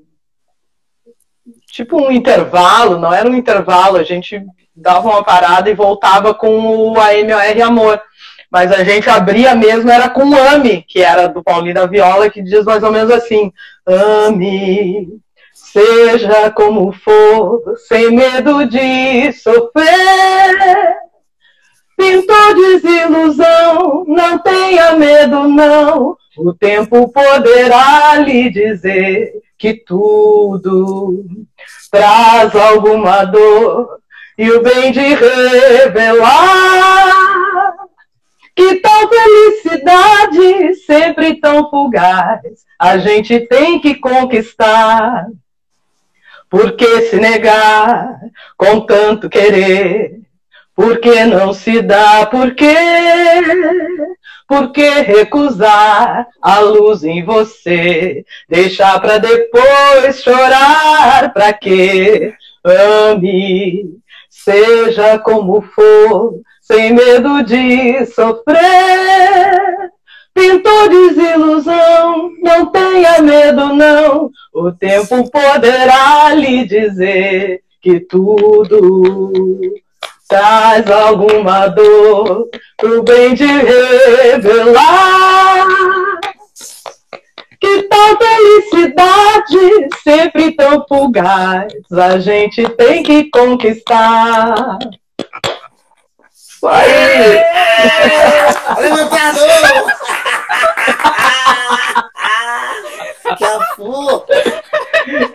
[1.73, 4.41] Tipo um intervalo, não era um intervalo, a gente
[4.77, 8.01] dava uma parada e voltava com o AMOR Amor.
[8.49, 12.41] Mas a gente abria mesmo, era com Ame, que era do Paulinho da Viola, que
[12.41, 13.53] diz mais ou menos assim:
[13.85, 15.21] Ame,
[15.53, 21.10] seja como for, sem medo de sofrer.
[22.01, 26.17] Pintou desilusão, não tenha medo, não.
[26.39, 31.27] O tempo poderá lhe dizer que tudo
[31.91, 33.99] traz alguma dor
[34.39, 36.31] e o bem de revelar
[38.57, 42.41] que tal felicidade, sempre tão fugaz,
[42.79, 45.27] a gente tem que conquistar.
[46.49, 48.19] Por que se negar
[48.57, 50.30] com tanto querer?
[50.81, 52.25] Por que não se dá?
[52.25, 52.75] Por quê?
[54.49, 58.25] Por que recusar a luz em você?
[58.49, 61.35] Deixar para depois chorar?
[61.35, 62.33] Pra quê?
[62.65, 63.91] Ame,
[64.31, 69.59] seja como for, sem medo de sofrer.
[70.33, 79.43] Pintou desilusão, não tenha medo não, o tempo poderá lhe dizer que tudo
[80.31, 85.67] traz alguma dor pro bem de revelar.
[87.61, 94.79] Que tal felicidade, sempre tão fugaz, a gente tem que conquistar.
[96.65, 97.45] Aí!
[98.79, 99.93] Levantador!
[103.37, 104.25] que afo!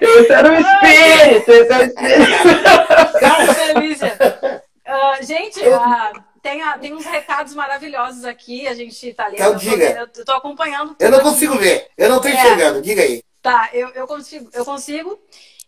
[0.01, 1.51] Esse era o espírito!
[1.51, 3.19] Esse era o espírito!
[3.19, 4.64] Cara, delícia!
[4.87, 9.35] Uh, gente, uh, tem, a, tem uns recados maravilhosos aqui, a gente tá lendo.
[9.35, 9.83] Então, diga.
[9.83, 10.95] Eu tô, eu acompanhando.
[10.99, 12.33] Eu não consigo ver, eu não tô é.
[12.33, 13.23] enxergando, diga aí.
[13.41, 15.19] Tá, eu, eu consigo, eu consigo.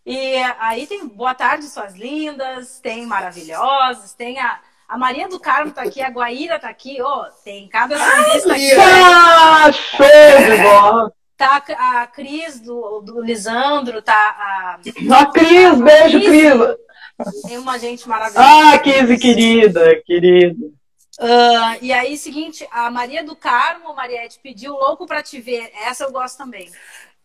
[0.06, 5.72] E aí tem boa tarde, suas lindas, tem maravilhosas, tem a, a Maria do Carmo
[5.72, 8.72] tá aqui, a Guaíra tá aqui, ó, oh, tem cada sambista aqui.
[8.74, 11.14] Ah, show de bola!
[11.38, 14.80] Tá a Cris do, do Lisandro, tá a.
[15.20, 16.54] A Cris, beijo, Cris!
[17.48, 18.74] Tem uma gente maravilhosa.
[18.74, 20.66] Ah, Cris, querida, querida.
[21.20, 25.72] Uh, e aí, seguinte, a Maria do Carmo, Mariette, pediu louco pra te ver.
[25.84, 26.72] Essa eu gosto também.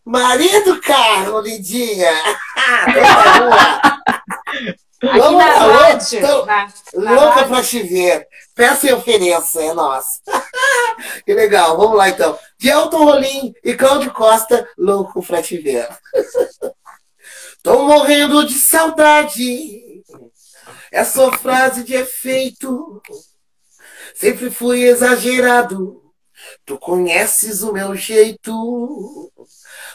[0.04, 2.12] Maria do Carmo, lindinha!
[5.02, 6.18] Aqui Vamos na rádio.
[6.18, 8.28] Então, na, na louca pra te ver.
[8.54, 10.20] Peça e ofereça, é nossa.
[11.26, 12.38] que legal, vamos lá então.
[12.56, 15.88] De Elton Rolim e Cláudio Costa, louco pra te ver.
[17.64, 20.04] Tô morrendo de saudade.
[20.92, 23.02] Essa frase de efeito.
[24.14, 26.00] Sempre fui exagerado.
[26.64, 29.32] Tu conheces o meu jeito.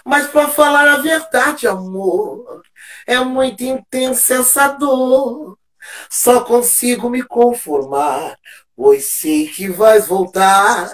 [0.06, 2.62] Mas pra falar a verdade, amor,
[3.06, 5.58] é muito intensa essa dor.
[6.10, 8.36] Só consigo me conformar,
[8.76, 10.90] pois sei que vais voltar.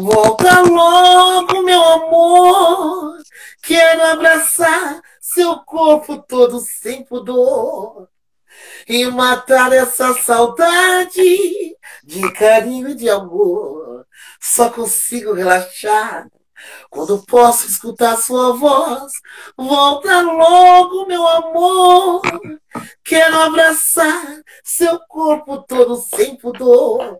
[0.00, 3.18] Volta logo, meu amor.
[3.62, 8.08] Quero abraçar seu seu corpo todo sem pudor
[8.86, 14.06] e matar essa saudade de carinho e de amor.
[14.40, 16.28] Só consigo relaxar
[16.90, 19.12] quando posso escutar sua voz.
[19.56, 22.22] Volta logo, meu amor.
[23.04, 27.18] Quero abraçar seu corpo todo sem pudor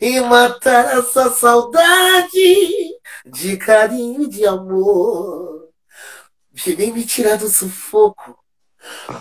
[0.00, 2.96] e matar essa saudade
[3.26, 5.68] de carinho e de amor.
[6.52, 8.38] Vem me tirar do sufoco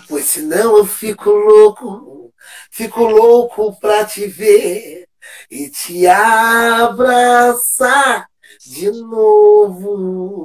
[0.08, 2.34] Pois senão eu fico louco,
[2.72, 5.08] fico louco pra te ver
[5.50, 7.08] e te abraçar
[8.66, 10.38] de novo.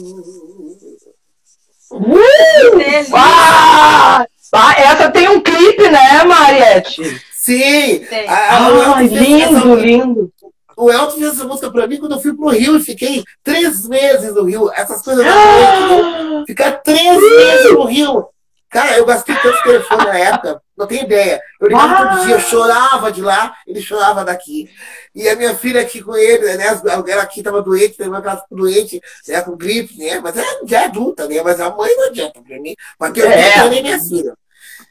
[1.90, 3.14] Uh!
[3.14, 4.26] Ah!
[4.52, 7.20] Ah, essa tem um clipe, né, Mariette?
[7.32, 8.00] Sim!
[8.08, 8.26] Tem.
[8.28, 10.32] A- a- Ah, lindo, lindo.
[10.76, 13.86] O Elton fez essa música pra mim quando eu fui pro Rio e fiquei três
[13.88, 14.70] meses no Rio.
[14.72, 18.26] Essas coisas noite, Ficar três meses no Rio.
[18.70, 21.40] Cara, eu gastei tanto telefone na época, não tenho ideia.
[21.60, 22.08] Eu ligava Ah!
[22.16, 24.68] todo dia, eu chorava de lá, ele chorava daqui.
[25.14, 26.66] E a minha filha aqui com ele, né?
[27.08, 30.20] Ela aqui tava doente, teve uma casa doente, né, com gripe, né?
[30.20, 31.42] Mas ela já é adulta, né?
[31.42, 32.74] Mas a mãe não adianta pra mim.
[32.98, 33.56] Porque eu É.
[33.58, 34.34] não nem minha filha.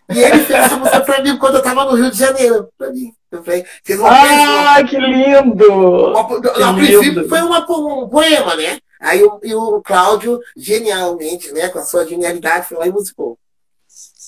[0.09, 2.69] E ele fez essa música pra mim quando eu tava no Rio de Janeiro.
[2.77, 3.11] Pra mim.
[3.31, 4.09] Eu falei, pessoa.
[4.09, 6.17] Ah, que lindo!
[6.17, 8.79] A princípio foi uma, um poema, né?
[8.99, 13.37] Aí o, o Cláudio, genialmente, né, com a sua genialidade, foi lá e musicou.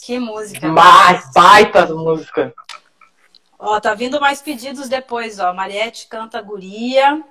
[0.10, 0.68] Que música.
[0.70, 2.52] Ba- Baita música.
[3.60, 5.54] Ó, tá vindo mais pedidos depois, ó.
[5.54, 7.24] Mariette canta guria.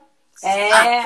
[0.45, 1.05] É.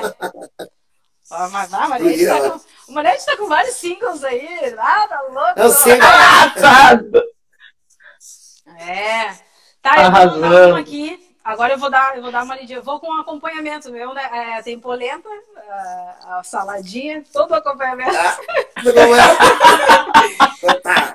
[1.31, 2.59] Ó, mas ah, Mariette Guria, tá com,
[2.89, 4.75] o Mariette tá com vários singles aí.
[4.77, 5.53] Ah, tá louco.
[5.59, 5.99] Eu sei?
[5.99, 7.01] Ah, tá.
[8.77, 9.33] É.
[9.81, 10.41] Tá, eu vou Arrasando.
[10.41, 11.22] mandar uma aqui.
[11.43, 12.79] Agora eu vou dar, eu vou dar uma lidinha.
[12.79, 14.29] Eu vou com um acompanhamento meu, né?
[14.31, 15.27] É, tem polenta,
[15.57, 18.15] a, a saladinha, todo o acompanhamento.
[18.15, 18.37] Ah,
[18.83, 19.29] não é?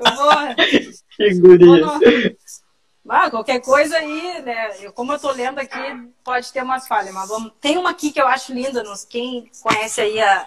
[0.08, 0.28] Eu vou.
[1.18, 1.24] Que
[3.08, 4.76] Ah, qualquer coisa aí, né?
[4.80, 5.78] Eu, como eu tô lendo aqui,
[6.22, 7.52] pode ter umas falhas, mas vamos.
[7.58, 9.04] Tem uma aqui que eu acho linda, nos...
[9.04, 10.46] quem conhece aí a...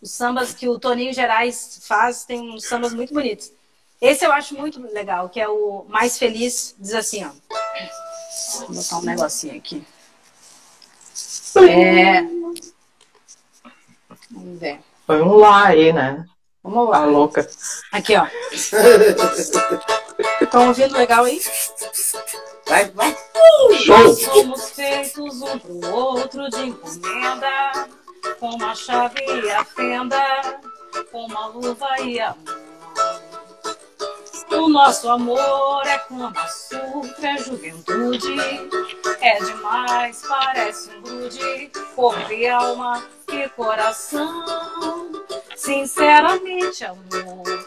[0.00, 3.52] os sambas que o Toninho Gerais faz, tem uns sambas muito bonitos.
[4.00, 7.30] Esse eu acho muito legal, que é o Mais Feliz, diz assim, ó.
[8.60, 9.86] Vou botar um negocinho aqui.
[11.56, 12.22] É...
[14.30, 14.80] Vamos ver.
[15.06, 16.24] Vamos lá aí, né?
[16.62, 17.04] Vamos Tá lá.
[17.06, 17.48] louca.
[17.92, 18.26] Aqui, ó.
[20.40, 21.40] Estão ouvindo legal aí?
[22.66, 23.16] Vai, vai.
[23.84, 24.14] Show!
[24.14, 27.88] Somos feitos um pro outro de encomenda,
[28.38, 30.60] com uma chave e a fenda,
[31.10, 32.68] com uma luva e a mão.
[34.68, 38.36] O nosso amor é como açúcar, é juventude,
[39.18, 43.02] é demais, parece um grude, corpo e alma
[43.32, 45.10] e coração.
[45.56, 47.64] Sinceramente, amor,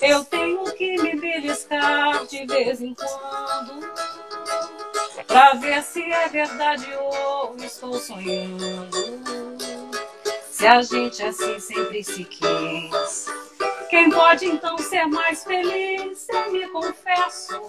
[0.00, 3.92] eu tenho que me beliscar de vez em quando.
[5.26, 8.88] Pra ver se é verdade ou estou sonhando.
[10.50, 13.29] Se a gente assim sempre se quis.
[13.90, 16.28] Quem pode então ser mais feliz?
[16.28, 17.60] Eu me confesso.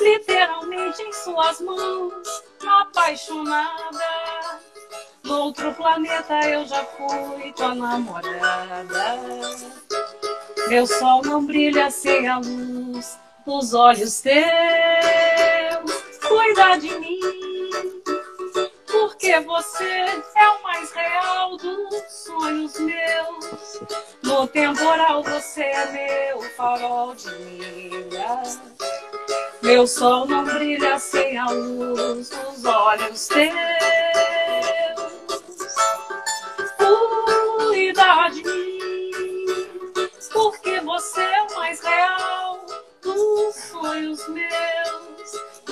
[0.00, 4.60] Literalmente em suas mãos, apaixonada.
[5.22, 9.20] Noutro planeta eu já fui tua namorada.
[10.68, 14.40] Meu sol não brilha sem a luz dos olhos teus.
[16.26, 17.20] Cuida de mim,
[19.00, 20.04] porque você
[20.36, 23.80] é o mais real dos sonhos meus.
[24.22, 28.42] No temporal você é meu farol de milha.
[29.62, 33.50] Meu sol não brilha sem a luz dos olhos teus.
[36.76, 42.66] Cuida de mim, porque você é o mais real
[43.00, 44.89] dos sonhos meus.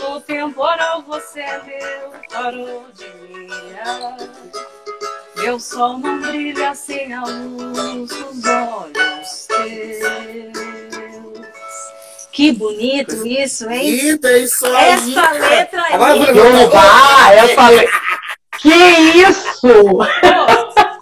[0.08, 4.16] No temporal você é meu farol de milha.
[5.36, 10.58] Meu sol não brilha sem a luz dos olhos teus.
[12.32, 14.18] Que bonito isso, hein?
[14.24, 14.88] É isso aí.
[14.88, 15.94] Essa letra aí.
[15.94, 16.84] Agora levantar.
[16.84, 17.70] ah, essa.
[17.70, 17.88] le-
[18.58, 19.60] Que isso!
[19.60, 20.02] Pô,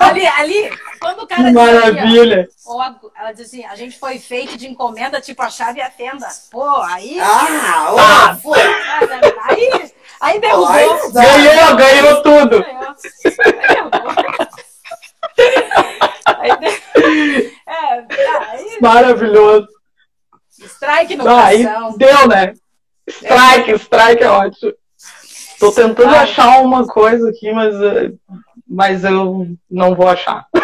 [0.05, 2.49] ali, ali, quando o cara maravilha!
[2.67, 5.91] ó, ela diz assim, a gente foi feito de encomenda, tipo a chave e a
[5.91, 6.27] fenda.
[6.51, 7.19] Pô, aí.
[7.21, 8.37] Ah, ó, Ah.
[8.43, 8.59] foi.
[9.49, 10.69] Aí, aí derrubou.
[10.69, 11.23] Aí dá.
[11.23, 12.65] Ganhou, ganhou tudo!
[16.25, 18.05] Aí de- É,
[18.51, 19.69] aí, Maravilhoso!
[20.51, 21.97] strike no Ah, aí coração.
[21.99, 22.53] deu, né?
[23.09, 24.73] Strike, strike é ótimo.
[25.61, 26.19] Tô tentando Ai.
[26.25, 28.11] achar uma coisa aqui, mas, eh,
[28.67, 30.47] mas eu não vou achar.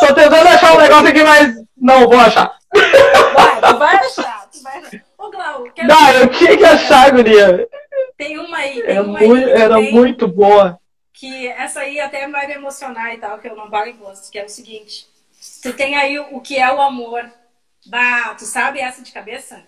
[0.00, 2.56] Tô tentando achar um negócio aqui, mas não vou achar.
[2.72, 4.48] Vai, tu vai achar.
[4.50, 5.02] Tu vai achar.
[5.16, 7.68] Ô, Glau, quero Não, eu tinha que achar, Guria.
[8.16, 9.52] Tem uma aí, tem era uma muito, aí.
[9.52, 10.78] Era tem, muito boa.
[11.12, 14.38] Que essa aí até vai me emocionar e tal, que eu não pago imposto, que
[14.38, 15.06] é o seguinte.
[15.62, 17.24] Tu tem aí o que é o amor.
[17.86, 19.62] Bah, tu sabe essa de cabeça?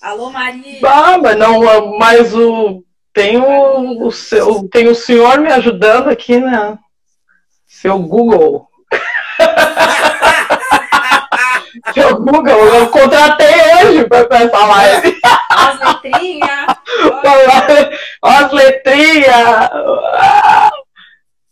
[0.00, 0.80] Alô, Maria.
[0.80, 2.84] Bah, mas não, mas o.
[3.16, 6.78] Tem o, o, seu, tem o senhor me ajudando aqui, né?
[7.66, 8.68] Seu Google.
[11.94, 15.18] Seu Google, eu contratei hoje para essa live.
[15.48, 16.76] As letrinhas.
[18.20, 19.70] As letrinhas.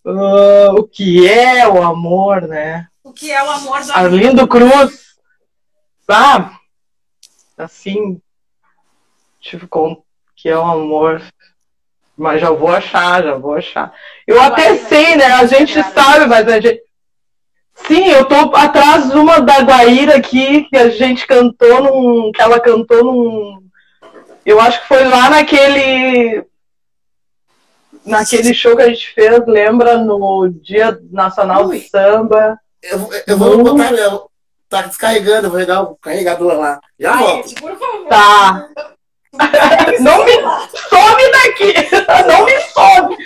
[0.05, 2.89] Uh, o que é o amor, né?
[3.03, 5.15] O que é o amor do Arlindo Cruz.
[6.07, 6.59] Ah,
[7.57, 8.21] assim,
[9.41, 10.05] tipo, com
[10.37, 11.23] que é o amor.
[12.17, 13.93] Mas já vou achar, já vou achar.
[14.27, 15.27] Eu até sei, né?
[15.27, 16.83] A gente sabe, mas a gente.
[17.75, 22.31] Sim, eu tô atrás de uma da Guaíra aqui, que a gente cantou num.
[22.33, 23.65] que ela cantou num.
[24.47, 26.45] Eu acho que foi lá naquele.
[28.07, 29.99] Naquele show que a gente fez, lembra?
[29.99, 31.81] No Dia Nacional Ui.
[31.81, 32.59] do Samba.
[32.83, 33.65] Eu, eu vou no...
[33.65, 34.31] botar, meu.
[34.69, 36.81] Tá descarregando, vou pegar o carregador lá.
[36.99, 37.55] Já volto.
[37.55, 38.09] por favor.
[38.09, 38.69] Tá.
[40.01, 40.33] Não me
[40.89, 41.75] some daqui!
[42.29, 43.17] Não me some!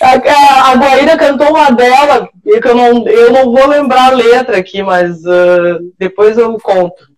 [0.00, 4.58] A, a Guaíra cantou uma dela, que eu não, eu não vou lembrar a letra
[4.58, 7.10] aqui, mas uh, depois eu conto.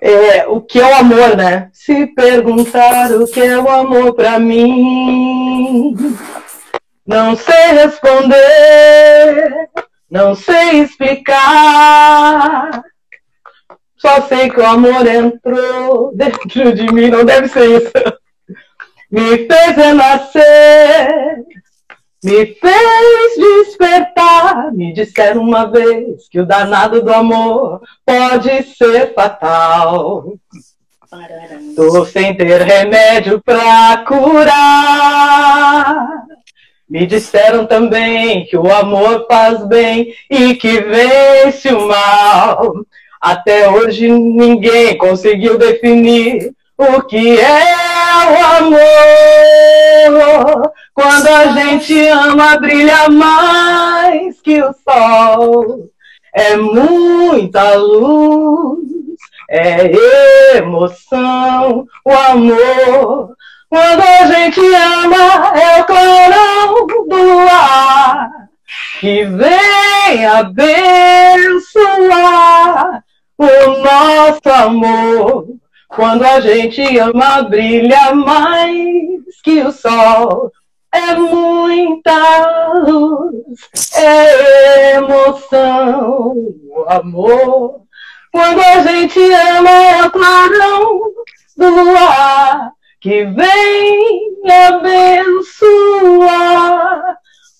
[0.00, 1.70] É, o que é o amor, né?
[1.72, 5.96] Se perguntar o que é o amor pra mim,
[7.06, 9.68] não sei responder,
[10.10, 12.70] não sei explicar.
[13.98, 17.92] Só sei que o amor entrou dentro de mim, não deve ser isso.
[19.10, 21.44] Me fez renascer,
[22.22, 24.72] me fez despertar.
[24.72, 30.34] Me disseram uma vez que o danado do amor pode ser fatal.
[31.74, 35.38] Tô sem ter remédio pra curar.
[36.88, 42.72] Me disseram também que o amor faz bem e que vence o mal.
[43.20, 47.74] Até hoje ninguém conseguiu definir o que é
[48.30, 50.72] o amor.
[50.94, 55.90] Quando a gente ama, brilha mais que o sol.
[56.32, 58.86] É muita luz,
[59.50, 63.36] é emoção, o amor.
[63.68, 68.30] Quando a gente ama, é o clarão do ar
[69.00, 70.68] que vem abençoar
[73.38, 73.46] o
[73.82, 75.46] nosso amor.
[75.88, 80.52] Quando a gente ama, brilha mais que o sol.
[80.92, 86.34] É muita luz, é emoção,
[86.86, 87.82] amor.
[88.32, 91.00] Quando a gente ama, é o clarão
[91.56, 94.28] do luar que vem
[94.68, 96.18] abençoar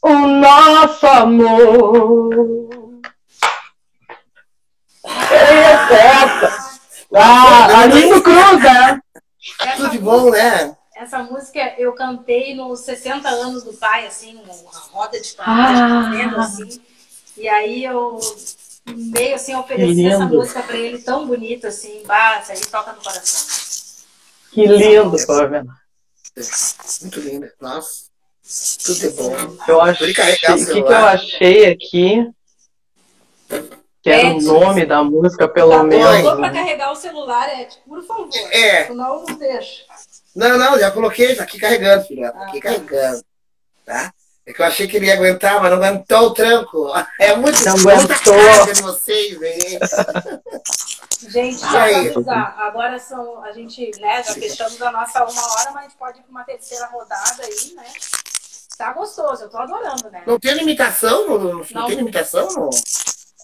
[0.03, 2.88] o nosso amor.
[5.91, 6.79] Essa.
[7.15, 9.01] Ah, Aline Cruz, né?
[9.77, 10.77] Tudo de bom, né?
[10.95, 16.41] Essa música eu cantei nos 60 anos do pai, assim, uma roda de família, ah.
[16.41, 16.81] assim.
[17.37, 18.19] E aí eu
[18.87, 23.59] meio assim ofereci essa música para ele tão bonita assim, basta, aí toca no coração.
[24.51, 25.77] Que lindo, Pamela.
[27.03, 27.53] Muito linda.
[27.61, 28.09] Nossa.
[28.85, 29.57] Tudo é bom.
[29.69, 32.31] Eu achei, o que, que eu achei aqui?
[34.09, 36.23] Que era o nome da música, pelo tá menos.
[36.23, 38.31] Bom, para carregar o celular, Ed, por favor.
[38.51, 38.87] É.
[38.87, 39.85] Senão não deixa.
[40.35, 42.31] Não, não, já coloquei, já aqui carregando, filha.
[42.31, 43.25] Tá aqui ah, carregando.
[43.85, 44.13] Tá?
[44.47, 46.93] É que eu achei que ele ia aguentar, mas não aguentou o tranco.
[47.21, 48.73] É muito não aguentou.
[48.73, 49.79] de vocês, hein?
[51.29, 55.97] Gente, agora são, a gente, né, já fechamos a nossa uma hora, mas a gente
[55.97, 57.85] pode ir para uma terceira rodada aí, né?
[58.79, 60.23] Tá gostoso, eu tô adorando, né?
[60.25, 61.27] Não tem limitação?
[61.27, 62.47] Não, não, não tem limitação?
[62.53, 62.71] Não?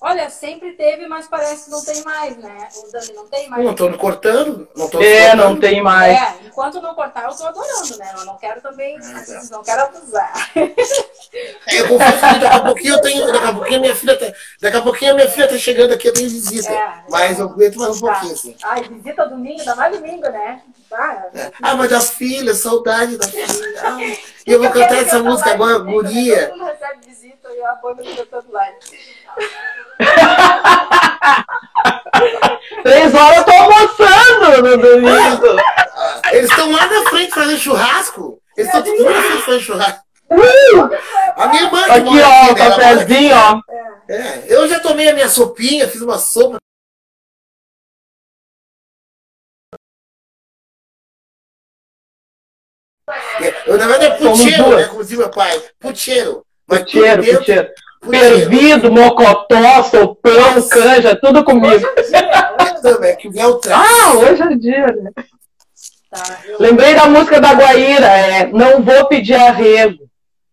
[0.07, 2.69] Olha, sempre teve, mas parece que não tem mais, né?
[2.77, 3.65] O Dani não tem mais.
[3.65, 4.69] Não estou cortando.
[4.77, 5.39] Não tô é, cortando.
[5.39, 6.19] não tem mais.
[6.19, 8.15] É, enquanto não cortar, eu estou adorando, né?
[8.19, 10.51] Eu não quero também, ah, não quero abusar.
[11.67, 13.33] É, eu confesso que daqui a pouquinho eu tenho.
[13.33, 14.27] Daqui a pouquinho a minha filha tá,
[14.61, 16.71] daqui a pouquinho a minha filha tá chegando aqui, eu tenho visita.
[16.71, 18.13] É, mas eu aguento mais um tá.
[18.13, 18.57] pouquinho, assim.
[18.63, 20.63] Ai, visita domingo, ainda mais domingo, né?
[20.93, 21.27] Ah,
[21.63, 23.47] ah mas a filha, saudade da filha.
[23.83, 23.99] Ah,
[24.47, 26.49] e eu vou cantar essa música agora, guria.
[26.49, 28.79] Todo mundo recebe visita e a banda cantando live.
[32.83, 34.63] Três horas eu tô almoçando!
[34.63, 35.61] no domingo.
[36.33, 38.41] Eles estão lá na frente fazendo churrasco.
[38.57, 40.05] Eles estão tudo na frente fazendo churrasco.
[41.37, 42.55] A minha que Aqui, ó, né, aqui.
[42.55, 43.61] cafezinho, ó.
[44.09, 46.59] É, eu já tomei a minha sopinha, fiz uma sopa.
[53.41, 54.87] É, Eu, na verdade, é puteiro, né?
[54.87, 55.63] Como dizia meu pai.
[55.79, 56.47] Puteiro.
[56.67, 57.73] Puteiro, puteiro.
[58.11, 60.69] Fervido, mocotó, sopão, Nossa.
[60.69, 61.87] canja, tudo comigo.
[62.83, 63.61] Também, que o.
[63.73, 65.11] Ah, hoje é dia, né?
[66.11, 70.05] Tá, eu- Lembrei da música da Guaíra, é Não Vou Pedir Arrego.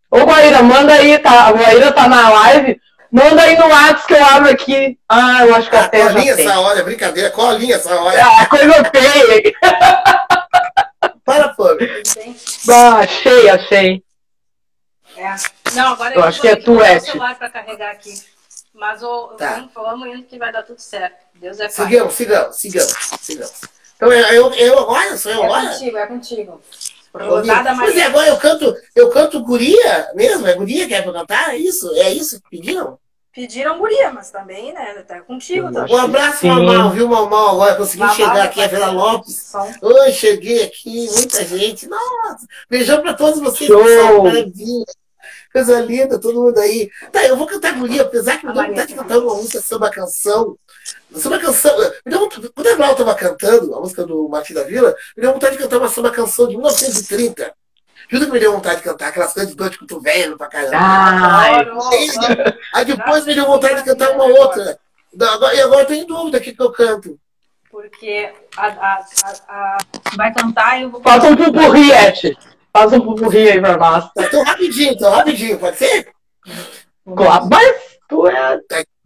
[0.09, 1.47] Ô, Guaíra, manda aí, tá?
[1.47, 2.79] A Guaíra tá na live.
[3.11, 4.97] Manda aí no WhatsApp que eu abro aqui.
[5.09, 6.47] Ah, eu acho que Ah, até já colinha tem.
[6.47, 7.29] essa hora, brincadeira.
[7.31, 8.21] Colinha essa hora.
[8.25, 9.53] Ah, coisa feia.
[11.25, 11.65] Para, pô.
[13.01, 14.03] Achei, achei.
[15.21, 15.35] É.
[15.73, 17.05] Não, agora Eu vou acho que é tu, Eti.
[17.11, 18.13] celular para carregar aqui.
[18.73, 19.55] Mas o, Tá.
[19.55, 21.15] vamos, vamos indo que vai dar tudo certo.
[21.35, 21.85] Deus é pai.
[21.87, 23.61] Sigamos, sigamos, sigamos, sigamos.
[23.95, 25.17] Então, eu, eu, eu agora?
[25.17, 25.67] Sou eu É agora?
[25.69, 26.61] contigo, é contigo.
[27.45, 27.89] Nada mais.
[27.93, 30.47] Mas é, agora eu canto, eu canto guria mesmo?
[30.47, 31.53] É guria que é pra cantar?
[31.53, 31.91] É isso?
[31.95, 32.97] É isso que pediram?
[33.33, 34.93] Pediram guria, mas também, né?
[35.07, 35.93] Tá contigo Eu também.
[35.95, 36.47] Um abraço, Sim.
[36.49, 37.49] Mamal, viu, Mamal?
[37.55, 39.37] Agora consegui Mamal chegar aqui, a Vera fazendo Lopes.
[39.43, 39.71] som.
[39.81, 41.87] Oi, cheguei aqui, muita gente.
[41.87, 43.83] Nossa, beijão pra todos vocês, Show.
[43.83, 44.23] pessoal.
[45.51, 46.89] Coisa linda, todo mundo aí.
[47.11, 49.09] Tá, eu vou cantar guria, apesar que me deu A vontade de Maria.
[49.09, 50.55] cantar uma música samba canção.
[51.13, 51.77] Samba canção.
[52.05, 55.21] Me deu vontade- Quando a Val tava cantando, a música do Martim da Vila, me
[55.21, 57.53] deu vontade de cantar uma samba canção de 1930.
[58.09, 60.77] Juro que me deu vontade de cantar aquelas coisas de de cotovelo pra caramba.
[60.77, 62.55] Ai, adoro.
[62.73, 64.77] Aí depois me deu vontade de cantar uma outra.
[65.13, 67.17] E agora eu tô em dúvida o que que eu canto.
[67.69, 69.77] Porque a, a, a, a-
[70.17, 71.01] vai cantar e eu vou.
[71.01, 72.37] faz um pupurri, Eti.
[72.73, 74.11] Faz um pupurri aí pra nós.
[74.13, 76.07] Tá, Tô rapidinho, tô rapidinho, pode ser?
[77.15, 77.75] Claro, Mas
[78.07, 78.57] tu é.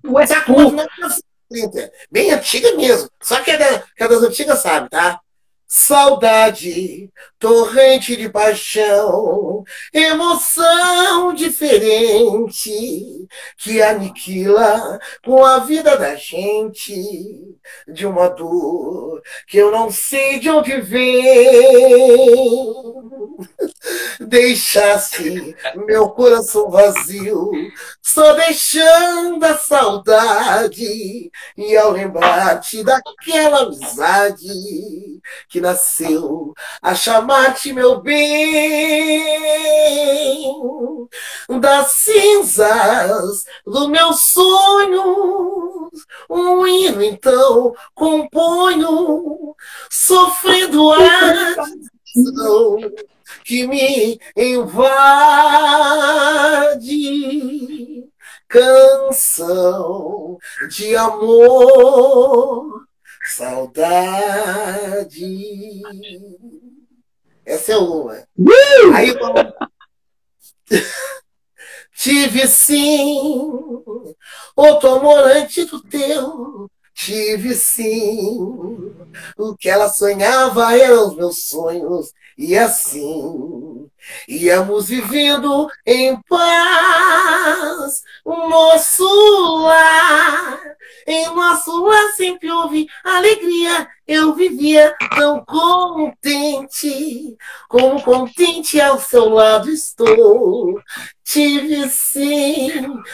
[0.01, 0.53] Tu é Essa tu.
[0.53, 3.09] coisa não é 1930, bem antiga mesmo.
[3.21, 5.19] Só que é, da, é das antigas, sabe, tá?
[5.77, 9.61] Saudade, torrente de paixão,
[9.93, 13.27] emoção diferente
[13.57, 16.95] que aniquila com a vida da gente
[17.89, 21.25] de uma dor que eu não sei de onde vem.
[24.21, 27.51] Deixasse meu coração vazio,
[28.01, 31.29] só deixando a saudade.
[31.57, 35.19] E ao lembrar-te daquela amizade
[35.49, 39.25] que nasceu a chamar-te meu bem,
[41.59, 45.89] das cinzas do meu sonho,
[46.29, 49.55] um hino então componho,
[49.89, 51.55] sofrendo a
[53.43, 54.85] que me invade.
[58.47, 60.37] Canção
[60.69, 62.85] de amor,
[63.27, 65.15] saudade.
[67.45, 68.27] Essa é uma.
[68.93, 69.17] Aí eu...
[71.97, 73.17] Tive sim
[74.55, 76.69] outro amor antes do teu.
[76.93, 78.93] Tive sim.
[79.37, 82.11] O que ela sonhava eram os meus sonhos.
[82.37, 83.89] E assim
[84.27, 88.03] íamos vivendo em paz.
[88.23, 90.59] O nosso lar,
[91.07, 93.87] em nosso lar sempre houve alegria.
[94.07, 97.35] Eu vivia tão contente,
[97.67, 100.79] como contente ao seu lado estou.
[101.23, 102.69] Tive sim,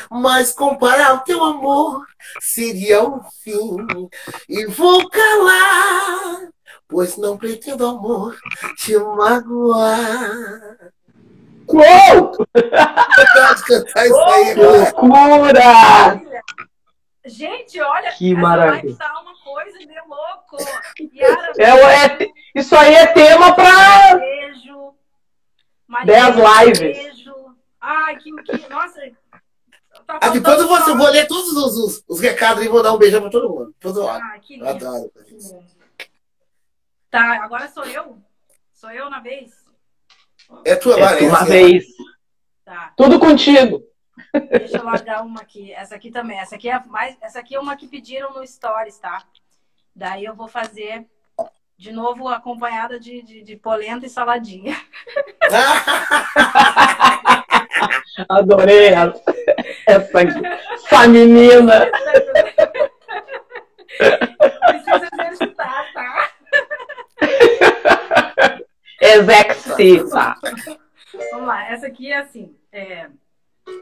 [0.10, 2.06] mas comparar o teu amor
[2.41, 4.10] seria o fim.
[4.49, 6.49] E vou calar,
[6.91, 8.38] pois não pretendo amor
[8.77, 10.77] te magoar.
[11.68, 12.31] Uou!
[12.53, 14.77] Pode cantar isso aí, Que mano.
[14.77, 16.22] loucura!
[17.23, 18.81] Gente, olha, Que essa maravilha.
[18.81, 20.57] live tá uma coisa de louco.
[21.15, 21.53] Yara,
[22.19, 24.93] É, é- isso aí é tema pra beijo.
[26.05, 26.80] Dez lives.
[26.80, 27.34] Beijo.
[27.80, 28.99] Ai, que, que nossa.
[30.07, 32.81] Tá Ah, depois eu vou, eu vou ler todos os, os, os recados e vou
[32.84, 33.73] dar um beijão pra todo mundo.
[33.80, 34.22] Todo hora.
[34.23, 34.85] Ah, que Eu lindo.
[34.88, 35.11] adoro.
[35.26, 35.81] que lindo.
[37.11, 38.17] Tá, agora sou eu?
[38.73, 39.51] Sou eu na vez?
[40.65, 41.85] É tua é esse, vez.
[42.63, 42.93] Tá.
[42.95, 43.83] Tudo contigo.
[44.49, 45.73] Deixa eu largar uma aqui.
[45.73, 46.39] Essa aqui também.
[46.39, 47.17] Essa aqui é mais.
[47.21, 49.23] Essa aqui é uma que pediram no Stories, tá?
[49.93, 51.05] Daí eu vou fazer
[51.77, 54.77] de novo acompanhada de, de, de polenta e saladinha.
[58.29, 59.23] Adorei essa,
[59.85, 61.91] essa, essa menina.
[63.97, 66.20] Precisa exercitar, tá?
[69.02, 70.35] Exercita.
[71.31, 71.69] Vamos lá.
[71.69, 72.56] Essa aqui é assim.
[72.72, 73.10] é,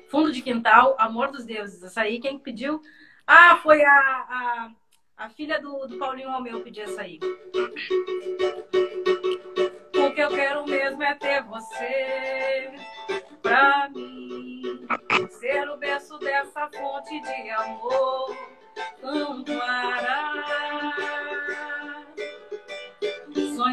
[0.09, 1.83] Fundo de quintal, amor dos deuses.
[1.83, 2.81] Essa aí quem pediu?
[3.25, 4.71] Ah, foi a, a,
[5.17, 7.19] A filha do, do Paulinho Romeu pedia essa aí.
[9.95, 12.71] O que eu quero mesmo é ter você
[13.41, 14.87] pra mim.
[15.39, 18.37] Ser o berço dessa fonte de amor
[19.01, 19.43] tão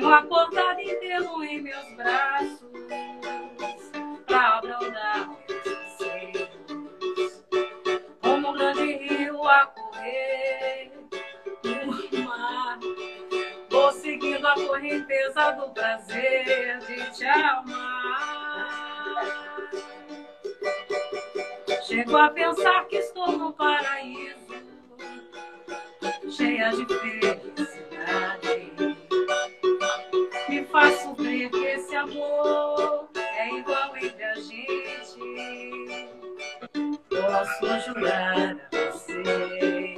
[0.06, 2.70] Sonho acordado inteiro em meus braços
[4.24, 7.44] pra abrandar meus anseios.
[8.20, 10.92] Como um grande rio a correr
[11.64, 12.78] no mar.
[13.68, 18.76] Vou seguindo a correnteza do prazer de te amar.
[21.82, 24.54] Chego a pensar que estou no paraíso,
[26.30, 28.75] cheia de felicidade.
[30.76, 35.18] Faço ver que esse amor é igual entre a gente.
[37.08, 39.96] Posso jurar a você.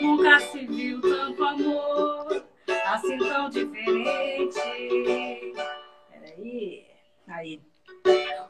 [0.00, 2.46] Nunca se viu tanto amor,
[2.86, 4.58] assim tão diferente.
[6.10, 6.86] Peraí.
[7.28, 7.60] Aí.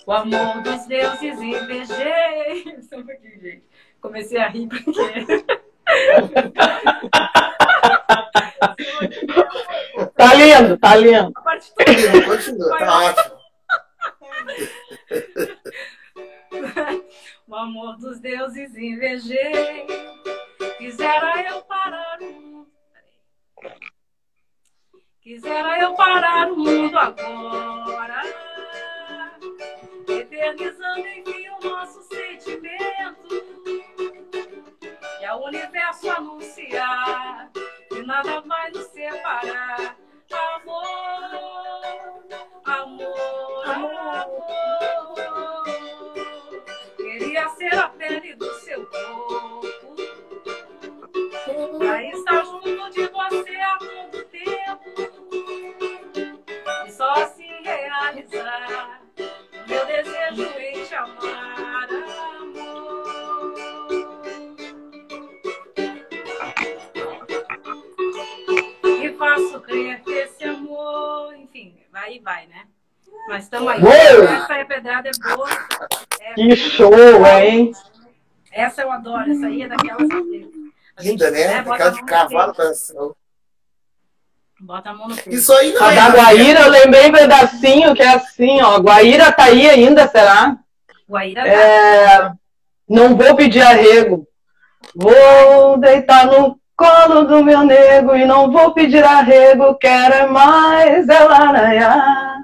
[0.07, 2.81] O amor dos deuses invejei.
[2.89, 3.65] Só um pouquinho, gente.
[4.01, 5.64] Comecei a rir porque.
[10.61, 11.33] Lindo, tá lindo.
[11.35, 11.85] A partitura.
[12.27, 13.35] Continua, tá ótimo.
[17.47, 19.87] O amor dos deuses invejei.
[20.79, 22.69] Quisera eu parar o mundo.
[25.21, 28.23] Quisera eu parar o mundo agora.
[30.09, 33.29] Eternizando enfim o nosso sentimento.
[35.21, 37.51] E ao universo anunciar
[37.89, 39.97] que nada vai nos separar.
[56.91, 59.01] Só assim realizar
[59.67, 60.74] meu desejo
[72.05, 72.65] enfim, vai e vai, né?
[73.29, 73.81] Mas estamos aí.
[73.83, 74.25] Uou!
[74.25, 75.49] Essa é pedrada é boa.
[76.21, 77.73] É- Que show, hein?
[78.53, 80.73] Essa eu adoro, essa aí é daquelas que.
[80.97, 81.55] a gente, Linda, né?
[81.55, 83.17] a Aquela de cavalo coração.
[84.61, 85.31] Bota a mão no peito.
[85.31, 85.97] Isso aí não A é.
[85.97, 88.79] da Guaíra, eu lembrei um pedacinho que é assim, ó.
[88.79, 90.57] Guaíra tá aí ainda, será?
[91.09, 91.49] Guaíra tá.
[91.49, 92.33] É,
[92.89, 94.27] não vou pedir arrego.
[94.95, 99.75] Vou deitar no colo do meu nego e não vou pedir arrego.
[99.77, 102.39] Quero é mais ela arranhar.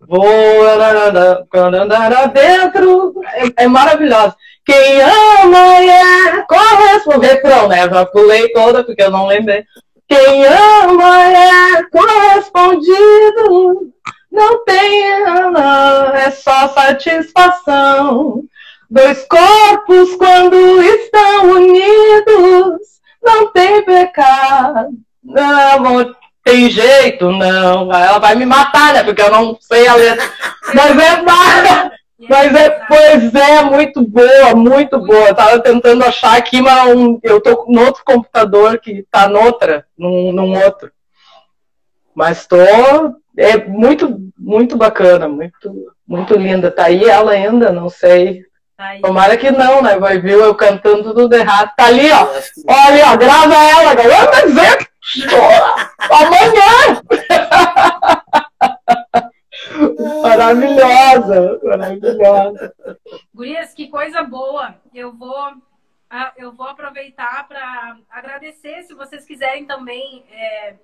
[0.00, 0.24] Vou
[0.64, 3.14] andar dentro.
[3.34, 4.36] É, é maravilhosa.
[4.64, 7.26] Quem ama é corresponde.
[7.26, 7.88] Refrão, né?
[7.88, 9.64] Já pulei toda porque eu não lembrei.
[10.08, 13.92] Quem ama é correspondido.
[14.30, 18.42] Não tem, não, é só satisfação.
[18.90, 24.90] Dois corpos, quando estão unidos, não tem pecado.
[25.22, 26.14] Não,
[26.44, 27.92] tem jeito, não.
[27.92, 29.02] Ela vai me matar, né?
[29.02, 30.24] Porque eu não sei a letra.
[30.72, 31.22] Mas é,
[32.30, 35.28] mas é, pois é, muito boa, muito boa.
[35.28, 36.88] Eu tava tentando achar aqui, mas
[37.22, 40.92] eu tô no outro computador que tá noutra, num, num outro.
[42.14, 42.56] Mas tô.
[43.38, 46.70] É muito, muito bacana, muito, muito linda.
[46.70, 48.44] Tá aí ela ainda, não sei.
[48.76, 49.00] Tá aí.
[49.00, 49.98] Tomara que não, né?
[49.98, 51.72] Vai ver eu cantando tudo errado.
[51.76, 52.26] Tá ali, ó.
[52.68, 54.30] Olha, ó, grava ela, galera.
[54.30, 54.88] Vai dizer.
[56.10, 57.02] Amanhã.
[60.22, 62.74] Maravilhosa, maravilhosa.
[63.34, 64.74] Gurias, que coisa boa.
[64.94, 65.52] Eu vou,
[66.10, 68.82] ah, eu vou aproveitar para agradecer.
[68.82, 70.76] Se vocês quiserem também é,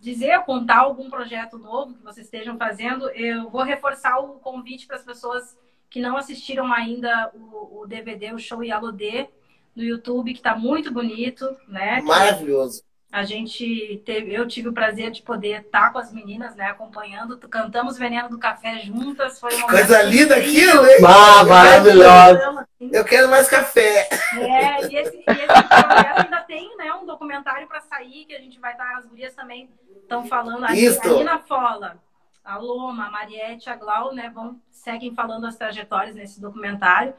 [0.00, 4.96] dizer, contar algum projeto novo que vocês estejam fazendo, eu vou reforçar o convite para
[4.96, 5.56] as pessoas
[5.88, 9.28] que não assistiram ainda o, o DVD, o show Yalodê,
[9.74, 12.00] no YouTube, que está muito bonito, né?
[12.02, 12.82] Maravilhoso.
[13.14, 17.38] A gente teve, eu tive o prazer de poder estar com as meninas, né, acompanhando,
[17.48, 20.96] cantamos Veneno do Café juntas, foi uma Coisa linda aquilo, hein?
[21.06, 22.66] Ah, maravilhosa.
[22.80, 24.08] Eu quero mais café.
[24.36, 28.40] É, e esse, e esse projeto ainda tem, né, um documentário para sair que a
[28.40, 29.70] gente vai estar, as gurias também
[30.02, 31.08] estão falando, a, Isto.
[31.08, 32.02] a Nina Fola,
[32.44, 37.14] a Loma, a Mariette, a Glau, né, vão seguem falando as trajetórias nesse documentário.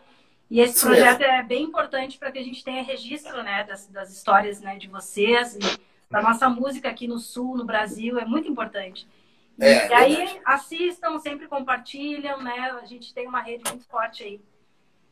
[0.50, 3.88] E esse Isso projeto é bem importante para que a gente tenha registro, né, das,
[3.88, 5.60] das histórias, né, de vocês e
[6.10, 9.08] da nossa música aqui no Sul, no Brasil, é muito importante.
[9.58, 10.42] E, É, e aí verdade.
[10.46, 12.72] assistam, sempre compartilham, né?
[12.82, 14.42] A gente tem uma rede muito forte aí.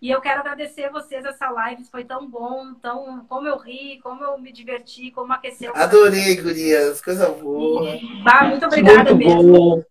[0.02, 4.00] E eu quero agradecer a vocês essa live, foi tão bom, tão como eu ri,
[4.04, 5.74] como eu me diverti, como aqueceu.
[5.76, 7.90] Adorei, gurias, coisa boa.
[7.96, 9.52] E, bah, muito obrigada Muito mesmo.
[9.54, 9.84] bom.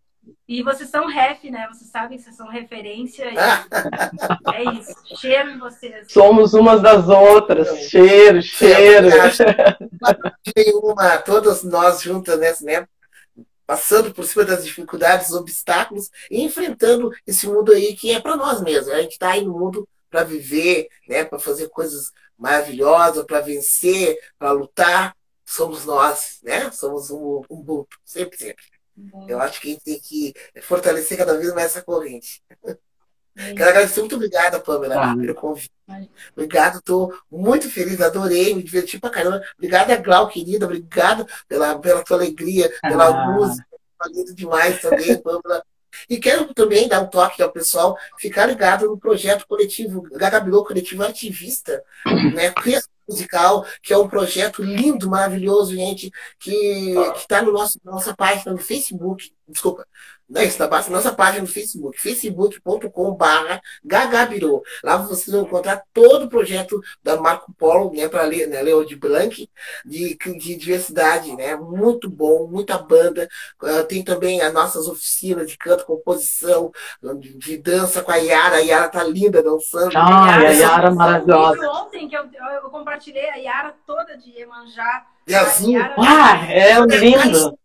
[0.47, 1.67] E vocês são ref, né?
[1.73, 3.25] Vocês sabem que vocês são referência.
[3.25, 3.37] e
[4.55, 4.95] é isso.
[5.17, 6.13] Cheiro em vocês.
[6.13, 7.69] Somos umas das outras.
[7.89, 9.09] Cheiro, cheiro.
[10.55, 12.89] Nenhuma, todas nós juntas, né, né?
[13.67, 18.37] Passando por cima das dificuldades, dos obstáculos e enfrentando esse mundo aí que é para
[18.37, 18.93] nós mesmos.
[18.93, 21.25] A gente está aí no mundo para viver, né?
[21.25, 25.17] Para fazer coisas maravilhosas, para vencer, para lutar.
[25.47, 26.71] Somos nós, né?
[26.71, 28.72] Somos um, um grupo, sempre, sempre.
[29.27, 32.43] Eu acho que a gente tem que fortalecer cada vez mais essa corrente.
[33.35, 35.17] Quero agradecer, muito obrigada, Pamela, Ah.
[35.17, 35.71] pelo convite.
[36.37, 39.43] Obrigado, estou muito feliz, adorei, me diverti pra caramba.
[39.57, 43.33] Obrigada, Glau, querida, obrigado pela, pela tua alegria, pela Ah.
[43.33, 43.67] música,
[43.99, 45.65] tá lindo demais também, Pamela.
[46.09, 51.03] E quero também dar um toque ao pessoal ficar ligado no projeto coletivo, Gagabilô Coletivo
[51.03, 51.83] Ativista,
[52.35, 52.51] né?
[52.51, 56.11] Criação Musical, que é um projeto lindo, maravilhoso, gente,
[56.41, 59.33] que está no nosso nossa página no Facebook.
[59.47, 59.87] Desculpa,
[60.33, 63.25] não é isso, na nossa- nossa página no Facebook, facebook.com.br
[63.85, 64.63] Gagabirô.
[64.83, 68.85] Lá vocês vão encontrar todo o projeto da Marco Polo, né, para ler, né, Leo
[68.85, 69.49] de Blanc,
[69.85, 71.55] de, de diversidade, né?
[71.57, 73.29] Muito bom, muita banda.
[73.63, 76.73] Ah, tem também as nossas oficinas de canto, composição,
[77.19, 78.57] de, de dança com a Yara.
[78.57, 79.93] A Yara tá linda dançando.
[79.97, 81.59] Ai, a Yara maravilhosa.
[81.63, 82.25] Isso Ontem que eu,
[82.63, 85.05] eu compartilhei a Yara toda de Iemanjá.
[85.27, 85.73] E azul.
[85.73, 87.59] Yara- Ah, é lindo.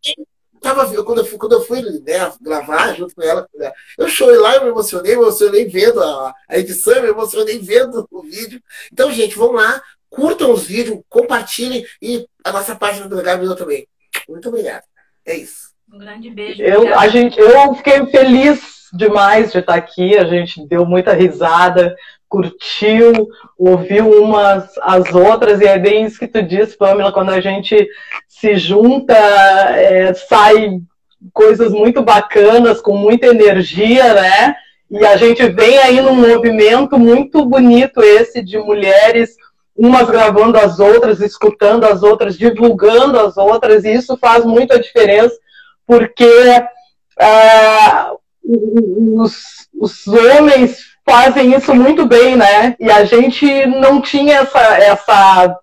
[0.61, 4.07] Tava, eu, quando, eu fui, quando eu fui né, gravar junto com ela, né, eu
[4.07, 8.07] chorei lá, eu me emocionei, me emocionei vendo a, a edição, eu me emocionei vendo
[8.11, 8.61] o vídeo.
[8.91, 13.87] Então, gente, vão lá, curtam os vídeos, compartilhem e a nossa página do Gabriel também.
[14.27, 14.83] Muito obrigado.
[15.25, 15.67] É isso.
[15.91, 16.61] Um grande beijo.
[16.61, 20.17] Eu, a gente, eu fiquei feliz demais de estar aqui.
[20.17, 21.95] A gente deu muita risada,
[22.29, 27.39] curtiu, ouviu umas as outras, e é bem isso que tu disse, Pamela, quando a
[27.39, 27.87] gente
[28.27, 30.79] se junta, é, sai
[31.33, 34.55] coisas muito bacanas, com muita energia, né?
[34.89, 39.35] E a gente vem aí num movimento muito bonito esse de mulheres,
[39.75, 45.35] umas gravando as outras, escutando as outras, divulgando as outras, e isso faz muita diferença,
[45.85, 46.29] porque
[47.19, 48.11] ah,
[48.43, 52.75] os, os homens fazem isso muito bem, né?
[52.79, 55.59] E a gente não tinha essa, essa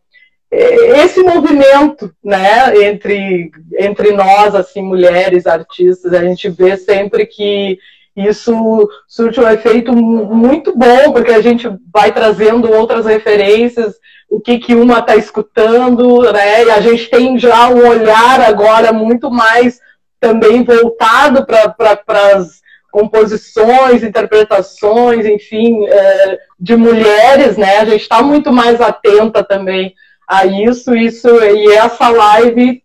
[0.50, 7.76] esse movimento, né, entre entre nós assim mulheres artistas, a gente vê sempre que
[8.16, 13.96] isso surte um efeito muito bom, porque a gente vai trazendo outras referências,
[14.30, 16.64] o que, que uma está escutando, né?
[16.64, 19.80] E a gente tem já um olhar agora muito mais
[20.20, 22.62] também voltado para as
[22.94, 27.78] composições, interpretações, enfim, é, de mulheres, né?
[27.78, 29.92] A gente está muito mais atenta também
[30.28, 32.84] a isso, isso e essa live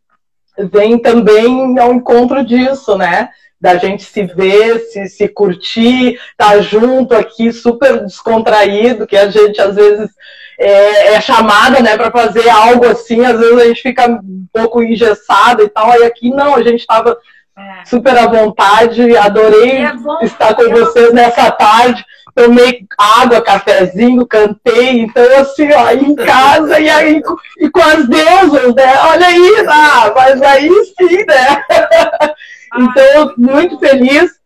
[0.72, 3.30] vem também ao encontro disso, né?
[3.62, 9.62] Da gente se ver, se, se curtir, tá junto aqui, super descontraído, que a gente
[9.62, 10.10] às vezes
[10.58, 14.82] é, é chamada, né, para fazer algo assim, às vezes a gente fica um pouco
[14.82, 17.16] engessada e tal, e aqui não, a gente estava
[17.60, 17.86] é.
[17.86, 22.06] super à vontade, adorei é bom, estar com vocês nessa tarde
[22.40, 27.22] tomei água, cafezinho, cantei, então assim, ó, em casa e aí
[27.58, 28.94] e com as deusas, né?
[29.10, 31.64] Olha aí, ah, mas aí sim, né?
[32.78, 34.40] então, muito feliz.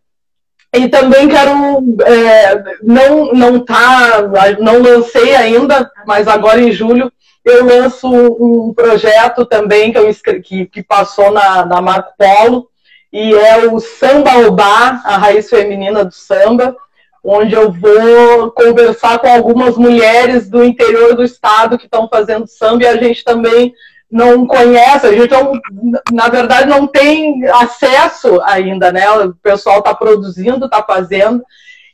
[0.75, 4.23] E também quero, é, não, não tá,
[4.59, 7.11] não lancei ainda, mas agora em julho
[7.45, 10.11] eu lanço um projeto também que, eu,
[10.41, 12.69] que, que passou na, na Marco Polo,
[13.13, 16.75] e é o Samba Obá, a raiz feminina do samba,
[17.23, 22.83] onde eu vou conversar com algumas mulheres do interior do estado que estão fazendo samba
[22.83, 23.71] e a gente também
[24.11, 25.53] não conhece, a gente não,
[26.11, 29.09] na verdade não tem acesso ainda, né?
[29.11, 31.43] O pessoal está produzindo, está fazendo.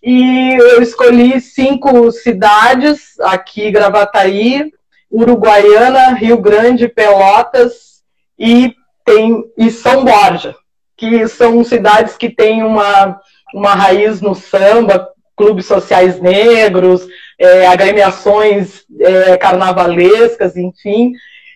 [0.01, 4.71] E eu escolhi cinco cidades aqui, Gravataí,
[5.11, 8.01] Uruguaiana, Rio Grande, Pelotas
[8.37, 8.73] e
[9.05, 10.55] tem e São Borja,
[10.99, 13.21] que são cidades que têm uma,
[13.53, 17.07] uma raiz no samba, clubes sociais negros,
[17.39, 21.13] é, agremiações é, carnavalescas, enfim.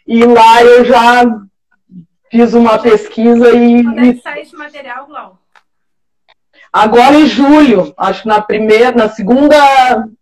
[0.08, 1.26] E lá eu já
[2.32, 3.84] fiz uma pesquisa e.
[3.84, 5.38] Quando é que sai esse material, Glau?
[6.72, 9.58] Agora em julho, acho que na primeira, na segunda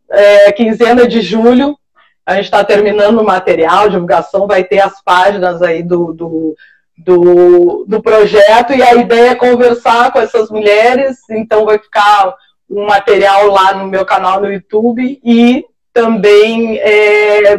[0.09, 1.77] é, quinzena de julho,
[2.25, 6.55] a gente está terminando o material, divulgação, vai ter as páginas aí do, do,
[6.97, 12.35] do, do projeto, e a ideia é conversar com essas mulheres, então vai ficar
[12.69, 17.57] um material lá no meu canal no YouTube e também é,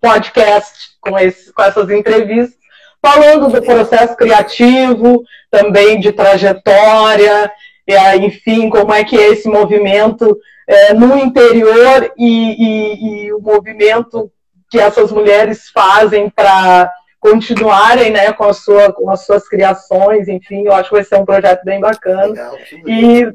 [0.00, 2.58] podcast com, esse, com essas entrevistas,
[3.02, 7.50] falando do processo criativo, também de trajetória,
[8.20, 14.30] enfim, como é que é esse movimento é, no interior e, e, e, o movimento
[14.70, 16.90] que essas mulheres fazem para
[17.24, 21.24] continuarem né, com, sua, com as suas criações, enfim, eu acho que vai ser um
[21.24, 22.26] projeto bem bacana.
[22.26, 23.32] Legal, e,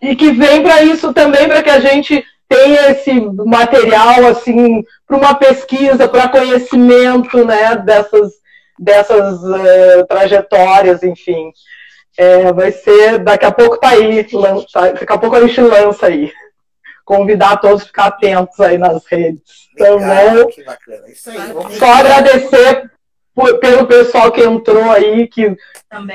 [0.00, 3.12] e que vem para isso também, para que a gente tenha esse
[3.44, 8.34] material assim para uma pesquisa, para conhecimento né, dessas,
[8.78, 11.50] dessas uh, trajetórias, enfim.
[12.16, 16.06] É, vai ser, daqui a pouco tá aí, lança, daqui a pouco a gente lança
[16.06, 16.32] aí.
[17.04, 19.42] Convidar todos a ficar atentos aí nas redes.
[19.76, 20.46] Legal.
[20.46, 21.08] Que bacana.
[21.08, 22.95] Isso aí, Só agradecer
[23.60, 25.54] pelo pessoal que entrou aí, que,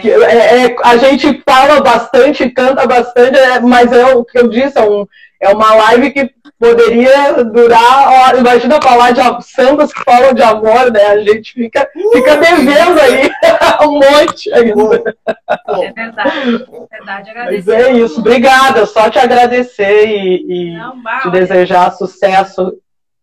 [0.02, 4.48] que é, é, a gente fala bastante, canta bastante, é, mas é o que eu
[4.48, 5.06] disse, é, um,
[5.40, 10.92] é uma live que poderia durar, ó, imagina falar de sambas que falam de amor,
[10.92, 11.06] né?
[11.08, 13.32] A gente fica, fica devendo aí
[13.88, 15.16] um monte ainda.
[15.68, 17.32] É verdade, é verdade.
[17.36, 22.74] Mas é isso, obrigada, só te agradecer e, e Não, te desejar sucesso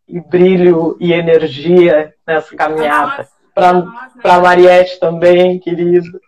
[0.08, 4.42] e brilho e energia nessa caminhada para né?
[4.42, 6.20] Mariette também, querido.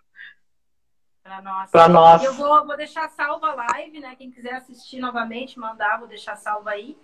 [1.71, 2.23] Para nós.
[2.23, 4.15] Eu vou, vou deixar salva a live, né?
[4.17, 6.97] Quem quiser assistir novamente, mandar, vou deixar salva aí.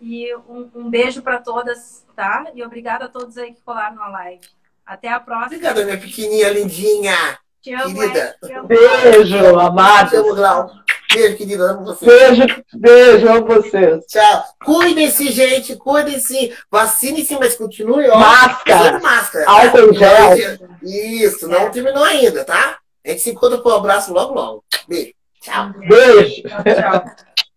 [0.00, 2.46] E um, um beijo para todas, tá?
[2.54, 4.46] E obrigada a todos aí que colaram na live.
[4.84, 5.46] Até a próxima.
[5.46, 7.38] Obrigada, minha pequenininha lindinha.
[7.60, 8.36] Te amo, querida.
[8.44, 8.68] Te amo.
[8.68, 10.10] Beijo, amado.
[10.10, 10.87] Te amo.
[11.12, 11.64] Beijo, querido.
[11.64, 12.04] Amo você.
[12.04, 14.04] Beijo, beijo, amo vocês.
[14.06, 14.44] Tchau.
[14.64, 15.76] Cuidem-se, gente.
[15.76, 16.54] Cuidem-se.
[16.70, 18.18] Vacine-se, mas continue, ó.
[18.18, 19.00] Máscara.
[19.00, 19.44] máscara.
[19.44, 19.50] Tá?
[19.52, 20.68] Álcool gel.
[20.82, 21.70] Isso, não é.
[21.70, 22.78] terminou ainda, tá?
[23.04, 24.64] A gente se encontra pro abraço logo, logo.
[24.86, 25.12] Beijo.
[25.40, 25.72] Tchau.
[25.88, 26.42] Beijo.
[26.42, 26.62] Tchau.
[26.62, 27.04] tchau.